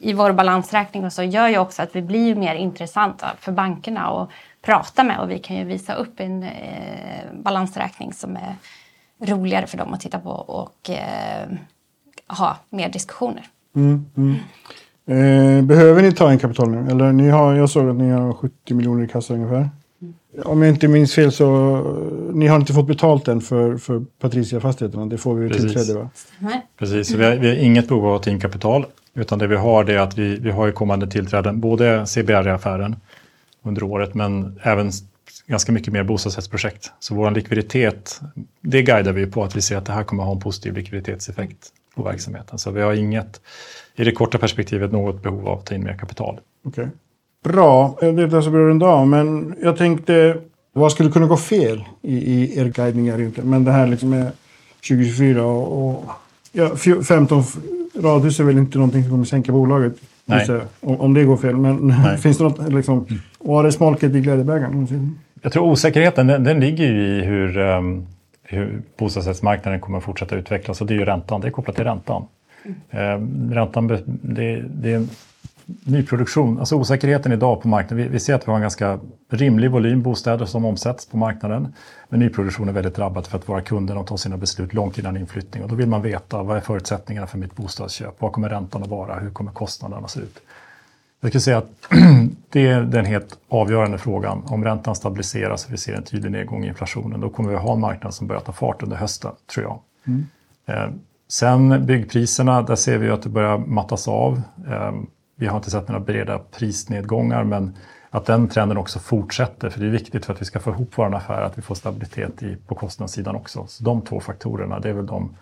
i 0.00 0.12
vår 0.12 0.32
balansräkning 0.32 1.04
och 1.04 1.12
så 1.12 1.22
gör 1.22 1.48
ju 1.48 1.58
också 1.58 1.82
att 1.82 1.96
vi 1.96 2.02
blir 2.02 2.34
mer 2.34 2.54
intressanta 2.54 3.26
för 3.40 3.52
bankerna 3.52 4.06
att 4.06 4.28
prata 4.62 5.04
med 5.04 5.18
och 5.20 5.30
vi 5.30 5.38
kan 5.38 5.56
ju 5.56 5.64
visa 5.64 5.94
upp 5.94 6.20
en 6.20 6.42
eh, 6.42 6.50
balansräkning 7.32 8.12
som 8.12 8.36
är 8.36 8.56
roligare 9.26 9.66
för 9.66 9.78
dem 9.78 9.94
att 9.94 10.00
titta 10.00 10.18
på 10.18 10.30
och 10.30 10.90
eh, 10.90 11.48
ha 12.28 12.56
mer 12.70 12.88
diskussioner. 12.88 13.46
Mm, 13.76 14.06
mm. 14.16 14.36
Eh, 15.06 15.64
behöver 15.64 16.02
ni 16.02 16.12
ta 16.12 16.32
in 16.32 16.38
kapital 16.38 16.70
nu? 16.70 16.90
Eller 16.90 17.12
ni 17.12 17.28
har, 17.28 17.54
jag 17.54 17.70
såg 17.70 17.88
att 17.88 17.96
ni 17.96 18.10
har 18.10 18.32
70 18.32 18.74
miljoner 18.74 19.04
i 19.04 19.08
kassa 19.08 19.34
ungefär. 19.34 19.68
Om 20.44 20.62
jag 20.62 20.70
inte 20.70 20.88
minns 20.88 21.14
fel 21.14 21.32
så 21.32 21.46
ni 22.32 22.46
har 22.46 22.56
inte 22.56 22.72
fått 22.72 22.86
betalt 22.86 23.28
än 23.28 23.40
för, 23.40 23.76
för 23.76 24.04
Patricia-fastigheterna. 24.20 25.06
Det 25.06 25.18
får 25.18 25.34
vi 25.34 25.48
ju 25.48 25.54
tillträde 25.54 25.94
va? 25.94 26.10
Nej. 26.38 26.66
Precis, 26.78 27.08
så 27.08 27.16
vi 27.16 27.24
har, 27.24 27.36
vi 27.36 27.48
har 27.48 27.56
inget 27.56 27.88
behov 27.88 28.06
av 28.06 28.14
att 28.14 28.22
ta 28.22 28.30
in 28.30 28.40
kapital. 28.40 28.86
Utan 29.14 29.38
det 29.38 29.46
vi 29.46 29.56
har 29.56 29.84
det 29.84 29.94
är 29.94 29.98
att 29.98 30.18
vi, 30.18 30.36
vi 30.36 30.50
har 30.50 30.66
ju 30.66 30.72
kommande 30.72 31.06
tillträden, 31.06 31.60
både 31.60 32.06
CBR-affären 32.06 32.96
under 33.62 33.82
året 33.82 34.14
men 34.14 34.60
även 34.62 34.92
ganska 35.46 35.72
mycket 35.72 35.92
mer 35.92 36.04
bostadsrättsprojekt. 36.04 36.92
Så 37.00 37.14
vår 37.14 37.30
likviditet, 37.30 38.20
det 38.60 38.82
guidar 38.82 39.12
vi 39.12 39.26
på 39.26 39.44
att 39.44 39.56
vi 39.56 39.62
ser 39.62 39.76
att 39.76 39.86
det 39.86 39.92
här 39.92 40.04
kommer 40.04 40.22
att 40.22 40.26
ha 40.26 40.34
en 40.34 40.40
positiv 40.40 40.74
likviditetseffekt 40.74 41.68
på 41.94 42.02
verksamheten. 42.02 42.58
Så 42.58 42.70
vi 42.70 42.82
har 42.82 42.92
inget, 42.92 43.40
i 43.96 44.04
det 44.04 44.12
korta 44.12 44.38
perspektivet, 44.38 44.92
något 44.92 45.22
behov 45.22 45.48
av 45.48 45.58
att 45.58 45.66
ta 45.66 45.74
in 45.74 45.84
mer 45.84 45.98
kapital. 45.98 46.40
Okej. 46.64 46.88
Bra, 47.44 47.96
det 48.00 48.06
är 48.06 48.12
det 48.26 48.42
så 48.42 48.50
bra 48.50 48.70
en 48.70 48.78
dag. 48.78 49.06
Men 49.08 49.54
jag 49.62 49.76
tänkte, 49.76 50.36
vad 50.72 50.92
skulle 50.92 51.10
kunna 51.10 51.26
gå 51.26 51.36
fel 51.36 51.84
i, 52.02 52.16
i 52.16 52.58
er 52.58 52.64
guidningar 52.68 53.18
egentligen? 53.20 53.50
Men 53.50 53.64
det 53.64 53.72
här 53.72 53.86
liksom 53.86 54.12
är 54.12 54.30
2024 54.88 55.44
och, 55.44 55.90
och 55.90 56.04
ja, 56.52 56.68
fj- 56.74 57.02
15 57.02 57.42
radhus 58.02 58.40
är 58.40 58.44
väl 58.44 58.58
inte 58.58 58.78
någonting 58.78 59.02
som 59.02 59.10
kommer 59.10 59.24
sänka 59.24 59.52
bolaget. 59.52 59.92
Nej. 60.24 60.46
Om, 60.80 61.00
om 61.00 61.14
det 61.14 61.24
går 61.24 61.36
fel. 61.36 61.56
Men 61.56 61.92
finns 62.18 62.38
det 62.38 62.44
något, 62.44 62.72
liksom, 62.72 63.06
var 63.38 63.64
är 63.64 63.70
smolket 63.70 64.14
i 64.14 64.20
glädjebägaren? 64.20 65.18
Jag 65.42 65.52
tror 65.52 65.64
osäkerheten 65.64 66.26
den, 66.26 66.44
den 66.44 66.60
ligger 66.60 66.84
ju 66.84 67.02
i 67.18 67.20
hur, 67.24 67.58
um, 67.58 68.06
hur 68.42 68.82
bostadsrättsmarknaden 68.98 69.80
kommer 69.80 70.00
fortsätta 70.00 70.36
utvecklas 70.36 70.80
och 70.80 70.86
det 70.86 70.94
är 70.94 70.98
ju 70.98 71.04
räntan, 71.04 71.40
det 71.40 71.46
är 71.46 71.50
kopplat 71.50 71.76
till 71.76 71.84
räntan. 71.84 72.22
Um, 72.90 73.50
räntan, 73.54 73.86
be- 73.86 74.02
det, 74.06 74.62
det 74.74 75.06
nyproduktion, 75.84 76.58
alltså 76.58 76.76
osäkerheten 76.76 77.32
idag 77.32 77.62
på 77.62 77.68
marknaden, 77.68 78.04
vi, 78.04 78.08
vi 78.08 78.20
ser 78.20 78.34
att 78.34 78.48
vi 78.48 78.50
har 78.50 78.56
en 78.56 78.62
ganska 78.62 78.98
rimlig 79.28 79.70
volym 79.70 80.02
bostäder 80.02 80.46
som 80.46 80.64
omsätts 80.64 81.06
på 81.06 81.16
marknaden. 81.16 81.74
Men 82.08 82.20
nyproduktion 82.20 82.68
är 82.68 82.72
väldigt 82.72 82.94
drabbat 82.94 83.26
för 83.26 83.38
att 83.38 83.48
våra 83.48 83.60
kunder 83.60 83.94
de 83.94 84.06
tar 84.06 84.16
sina 84.16 84.36
beslut 84.36 84.74
långt 84.74 84.98
innan 84.98 85.16
inflyttning 85.16 85.62
och 85.62 85.68
då 85.68 85.74
vill 85.74 85.88
man 85.88 86.02
veta 86.02 86.42
vad 86.42 86.56
är 86.56 86.60
förutsättningarna 86.60 87.26
för 87.26 87.38
mitt 87.38 87.56
bostadsköp, 87.56 88.14
vad 88.18 88.32
kommer 88.32 88.48
räntan 88.48 88.82
att 88.82 88.88
vara, 88.88 89.18
hur 89.18 89.30
kommer 89.30 89.52
kostnaderna 89.52 90.04
att 90.04 90.10
se 90.10 90.20
ut. 90.20 90.40
Jag 91.20 91.30
skulle 91.30 91.40
säga 91.40 91.58
att 91.58 91.70
det 92.50 92.66
är 92.66 92.82
den 92.82 93.04
helt 93.04 93.38
avgörande 93.48 93.98
frågan. 93.98 94.42
Om 94.46 94.64
räntan 94.64 94.94
stabiliseras 94.94 95.66
och 95.66 95.72
vi 95.72 95.76
ser 95.76 95.94
en 95.94 96.02
tydlig 96.02 96.32
nedgång 96.32 96.64
i 96.64 96.68
inflationen, 96.68 97.20
då 97.20 97.28
kommer 97.28 97.50
vi 97.50 97.56
ha 97.56 97.72
en 97.72 97.80
marknad 97.80 98.14
som 98.14 98.26
börjar 98.26 98.42
ta 98.42 98.52
fart 98.52 98.82
under 98.82 98.96
hösten, 98.96 99.32
tror 99.54 99.66
jag. 99.66 99.80
Eh, 100.66 100.90
sen 101.28 101.86
byggpriserna, 101.86 102.62
där 102.62 102.76
ser 102.76 102.98
vi 102.98 103.10
att 103.10 103.22
det 103.22 103.28
börjar 103.28 103.58
mattas 103.58 104.08
av. 104.08 104.42
Eh, 104.68 104.92
vi 105.40 105.46
har 105.46 105.56
inte 105.56 105.70
sett 105.70 105.88
några 105.88 106.00
breda 106.00 106.38
prisnedgångar, 106.38 107.44
men 107.44 107.76
att 108.10 108.26
den 108.26 108.48
trenden 108.48 108.76
också 108.76 108.98
fortsätter, 108.98 109.70
för 109.70 109.80
det 109.80 109.86
är 109.86 109.90
viktigt 109.90 110.24
för 110.26 110.32
att 110.32 110.40
vi 110.40 110.44
ska 110.44 110.60
få 110.60 110.70
ihop 110.70 110.92
vår 110.94 111.14
affär, 111.14 111.42
att 111.42 111.58
vi 111.58 111.62
får 111.62 111.74
stabilitet 111.74 112.42
i, 112.42 112.56
på 112.66 112.74
kostnadssidan 112.74 113.36
också. 113.36 113.66
Så 113.68 113.84
de 113.84 114.00
två 114.02 114.20
faktorerna, 114.20 114.80
det 114.80 114.88
är 114.88 114.92
väl 114.92 115.06
de 115.06 115.36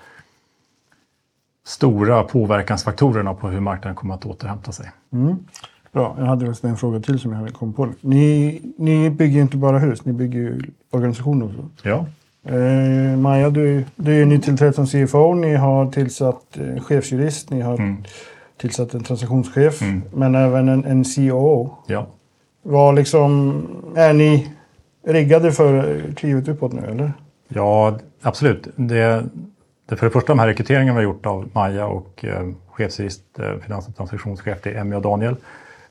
stora 1.66 2.22
påverkansfaktorerna 2.22 3.34
på 3.34 3.48
hur 3.48 3.60
marknaden 3.60 3.96
kommer 3.96 4.14
att 4.14 4.26
återhämta 4.26 4.72
sig. 4.72 4.90
Bra, 5.92 6.16
jag 6.18 6.26
hade 6.26 6.54
en 6.62 6.76
fråga 6.76 7.00
till 7.00 7.18
som 7.18 7.32
jag 7.32 7.54
kom 7.54 7.72
på. 7.72 7.88
Ni, 8.00 8.60
ni 8.78 9.10
bygger 9.10 9.40
inte 9.40 9.56
bara 9.56 9.78
hus, 9.78 10.04
ni 10.04 10.12
bygger 10.12 10.38
ju 10.38 10.62
organisationer 10.90 11.46
också. 11.46 11.88
Ja, 11.88 12.06
Eh, 12.48 13.16
Maja, 13.16 13.50
du, 13.50 13.84
du 13.96 14.22
är 14.22 14.26
nytillträdd 14.26 14.74
som 14.74 14.86
CFO. 14.86 15.34
Ni 15.34 15.54
har 15.54 15.90
tillsatt 15.90 16.58
eh, 16.58 16.82
chefsjurist, 16.82 17.50
ni 17.50 17.60
har 17.60 17.76
tillsatt 18.58 18.94
en 18.94 19.04
transaktionschef, 19.04 19.80
men 20.12 20.34
även 20.34 20.68
en, 20.68 20.84
en 20.84 21.04
COO. 21.04 21.76
ja. 21.86 22.06
Vad 22.62 22.94
liksom, 22.94 23.62
är 23.96 24.12
ni 24.12 24.48
riggade 25.06 25.52
för 25.52 26.00
klivet 26.16 26.48
uppåt 26.48 26.72
nu 26.72 26.82
eller? 26.86 27.12
Ja, 27.48 27.98
absolut. 28.22 28.68
Det, 28.76 29.24
det 29.88 29.96
för 29.96 30.06
det 30.06 30.12
första 30.12 30.32
de 30.32 30.38
här 30.38 30.46
rekryteringarna 30.46 30.98
vi 30.98 31.04
har 31.04 31.12
gjort 31.12 31.26
av 31.26 31.48
Maja 31.52 31.86
och 31.86 32.24
eh, 32.24 32.48
chefsjurist, 32.66 33.22
eh, 33.38 33.58
finans 33.64 33.88
och 33.88 33.96
transaktionschef, 33.96 34.58
det 34.62 34.70
är 34.70 34.80
Emmy 34.80 34.96
och 34.96 35.02
Daniel. 35.02 35.36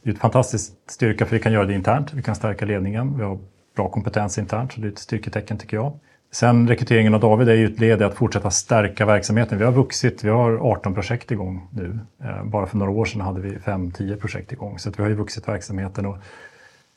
Det 0.03 0.09
är 0.09 0.13
ett 0.13 0.19
fantastiskt 0.19 0.73
styrka 0.87 1.25
för 1.25 1.35
vi 1.35 1.41
kan 1.41 1.53
göra 1.53 1.65
det 1.65 1.73
internt. 1.73 2.13
Vi 2.13 2.21
kan 2.21 2.35
stärka 2.35 2.65
ledningen. 2.65 3.17
Vi 3.17 3.23
har 3.23 3.37
bra 3.75 3.89
kompetens 3.89 4.37
internt, 4.37 4.73
så 4.73 4.81
det 4.81 4.87
är 4.87 4.91
ett 4.91 4.99
styrketecken 4.99 5.57
tycker 5.57 5.77
jag. 5.77 5.93
Sen 6.31 6.67
rekryteringen 6.67 7.13
av 7.13 7.19
David 7.19 7.49
är 7.49 7.53
ju 7.53 7.65
ett 7.65 7.79
led 7.79 8.01
i 8.01 8.03
att 8.03 8.15
fortsätta 8.15 8.51
stärka 8.51 9.05
verksamheten. 9.05 9.57
Vi 9.57 9.65
har 9.65 9.71
vuxit, 9.71 10.23
vi 10.23 10.29
har 10.29 10.71
18 10.71 10.93
projekt 10.93 11.31
igång 11.31 11.67
nu. 11.71 11.99
Eh, 12.23 12.43
bara 12.43 12.65
för 12.65 12.77
några 12.77 12.91
år 12.91 13.05
sedan 13.05 13.21
hade 13.21 13.41
vi 13.41 13.57
5-10 13.57 14.15
projekt 14.15 14.51
igång. 14.51 14.79
Så 14.79 14.89
att 14.89 14.99
vi 14.99 15.03
har 15.03 15.09
ju 15.09 15.15
vuxit 15.15 15.47
verksamheten 15.47 16.05
och 16.05 16.17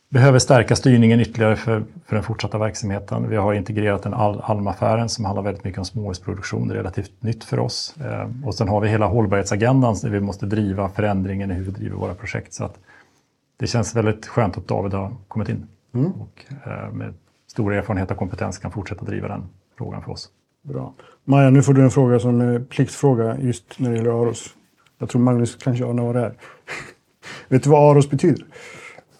behöver 0.08 0.38
stärka 0.38 0.76
styrningen 0.76 1.20
ytterligare 1.20 1.56
för, 1.56 1.84
för 2.06 2.16
den 2.16 2.22
fortsatta 2.22 2.58
verksamheten. 2.58 3.28
Vi 3.28 3.36
har 3.36 3.54
integrerat 3.54 4.02
den 4.02 4.14
Al 4.14 4.40
Alma-affären 4.40 5.08
som 5.08 5.24
handlar 5.24 5.42
väldigt 5.42 5.64
mycket 5.64 5.78
om 5.78 5.84
småhusproduktion. 5.84 6.72
Relativt 6.72 7.22
nytt 7.22 7.44
för 7.44 7.58
oss. 7.58 7.94
Eh, 8.04 8.28
och 8.44 8.54
sen 8.54 8.68
har 8.68 8.80
vi 8.80 8.88
hela 8.88 9.06
hållbarhetsagendan 9.06 9.96
där 10.02 10.10
vi 10.10 10.20
måste 10.20 10.46
driva 10.46 10.88
förändringen 10.88 11.50
i 11.50 11.54
hur 11.54 11.64
vi 11.64 11.70
driver 11.70 11.96
våra 11.96 12.14
projekt. 12.14 12.52
Så 12.52 12.64
att 12.64 12.78
det 13.56 13.66
känns 13.66 13.96
väldigt 13.96 14.26
skönt 14.26 14.56
att 14.56 14.68
David 14.68 14.94
har 14.94 15.12
kommit 15.28 15.48
in 15.48 15.66
och 15.92 16.44
eh, 16.66 16.92
med 16.92 17.14
stor 17.50 17.74
erfarenhet 17.74 18.10
och 18.10 18.16
kompetens 18.16 18.58
kan 18.58 18.70
fortsätta 18.70 19.04
driva 19.04 19.28
den 19.28 19.48
frågan 19.78 20.02
för 20.02 20.10
oss. 20.10 20.28
Bra. 20.62 20.94
Maja, 21.24 21.50
nu 21.50 21.62
får 21.62 21.74
du 21.74 21.82
en 21.82 21.90
fråga 21.90 22.20
som 22.20 22.40
är 22.40 22.60
pliktfråga 22.60 23.36
just 23.38 23.78
när 23.78 23.90
det 23.90 23.96
gäller 23.96 24.22
Aros. 24.22 24.54
Jag 24.98 25.08
tror 25.08 25.22
Magnus 25.22 25.56
kanske 25.56 25.84
anar 25.84 26.02
vad 26.02 26.14
det 26.14 26.20
är. 26.20 26.34
Vet 27.48 27.62
du 27.64 27.70
vad 27.70 27.90
Aros 27.90 28.10
betyder? 28.10 28.44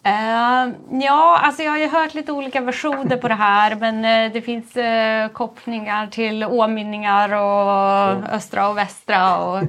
Eh, 0.03 0.73
ja, 0.91 1.39
alltså 1.43 1.63
jag 1.63 1.71
har 1.71 1.79
ju 1.79 1.89
hört 1.89 2.15
lite 2.15 2.33
olika 2.33 2.61
versioner 2.61 3.17
på 3.17 3.29
det 3.29 3.35
här 3.35 3.75
men 3.75 4.05
eh, 4.05 4.33
det 4.33 4.43
finns 4.43 4.77
eh, 4.77 5.29
kopplingar 5.29 6.07
till 6.07 6.45
åmynningar 6.45 7.33
och 7.33 8.35
östra 8.35 8.69
och 8.69 8.77
västra. 8.77 9.39
Och 9.39 9.65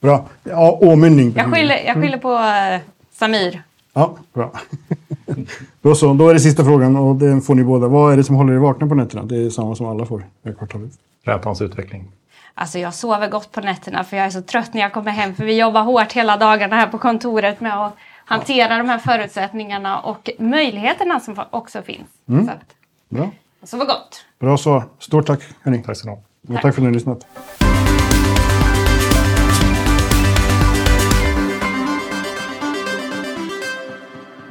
Bra. 0.00 0.26
Ja, 0.42 0.78
åmynning. 0.80 1.32
jag, 1.36 1.54
skyller, 1.54 1.84
jag 1.86 1.94
skyller 1.94 2.18
på 2.18 2.32
eh, 2.34 2.80
Samir. 3.12 3.62
Ja, 3.92 4.16
bra. 4.32 4.52
då 5.82 5.94
så, 5.94 6.14
då 6.14 6.28
är 6.28 6.34
det 6.34 6.40
sista 6.40 6.64
frågan 6.64 6.96
och 6.96 7.16
den 7.16 7.40
får 7.40 7.54
ni 7.54 7.64
båda. 7.64 7.88
Vad 7.88 8.12
är 8.12 8.16
det 8.16 8.24
som 8.24 8.36
håller 8.36 8.52
er 8.52 8.58
vakna 8.58 8.86
på 8.86 8.94
nätterna? 8.94 9.22
Det 9.22 9.36
är 9.36 9.50
samma 9.50 9.74
som 9.74 9.86
alla 9.86 10.06
får 10.06 10.24
i 10.48 10.52
kvartalet. 10.52 10.90
Räntans 11.24 11.62
utveckling. 11.62 12.12
Alltså 12.54 12.78
jag 12.78 12.94
sover 12.94 13.28
gott 13.28 13.52
på 13.52 13.60
nätterna 13.60 14.04
för 14.04 14.16
jag 14.16 14.26
är 14.26 14.30
så 14.30 14.42
trött 14.42 14.74
när 14.74 14.80
jag 14.80 14.92
kommer 14.92 15.10
hem 15.10 15.34
för 15.34 15.44
vi 15.44 15.58
jobbar 15.60 15.82
hårt 15.82 16.12
hela 16.12 16.36
dagarna 16.36 16.76
här 16.76 16.86
på 16.86 16.98
kontoret 16.98 17.60
med 17.60 17.86
att 17.86 17.94
hantera 18.24 18.78
de 18.78 18.88
här 18.88 18.98
förutsättningarna 18.98 20.00
och 20.00 20.30
möjligheterna 20.38 21.20
som 21.20 21.40
också 21.50 21.82
finns. 21.82 22.08
Så 22.26 22.50
att, 22.50 22.74
Bra. 23.08 23.30
jag 23.60 23.68
sover 23.68 23.86
gott. 23.86 24.24
Bra 24.38 24.56
svar. 24.58 24.84
Stort 24.98 25.26
tack, 25.26 25.40
hörni. 25.62 25.82
Tack 25.82 25.96
ska 25.96 26.08
ni 26.08 26.14
ha. 26.14 26.22
Och 26.54 26.62
tack 26.62 26.62
för 26.62 26.68
att 26.68 26.78
ni 26.78 26.84
har 26.84 26.92
lyssnat. 26.92 27.26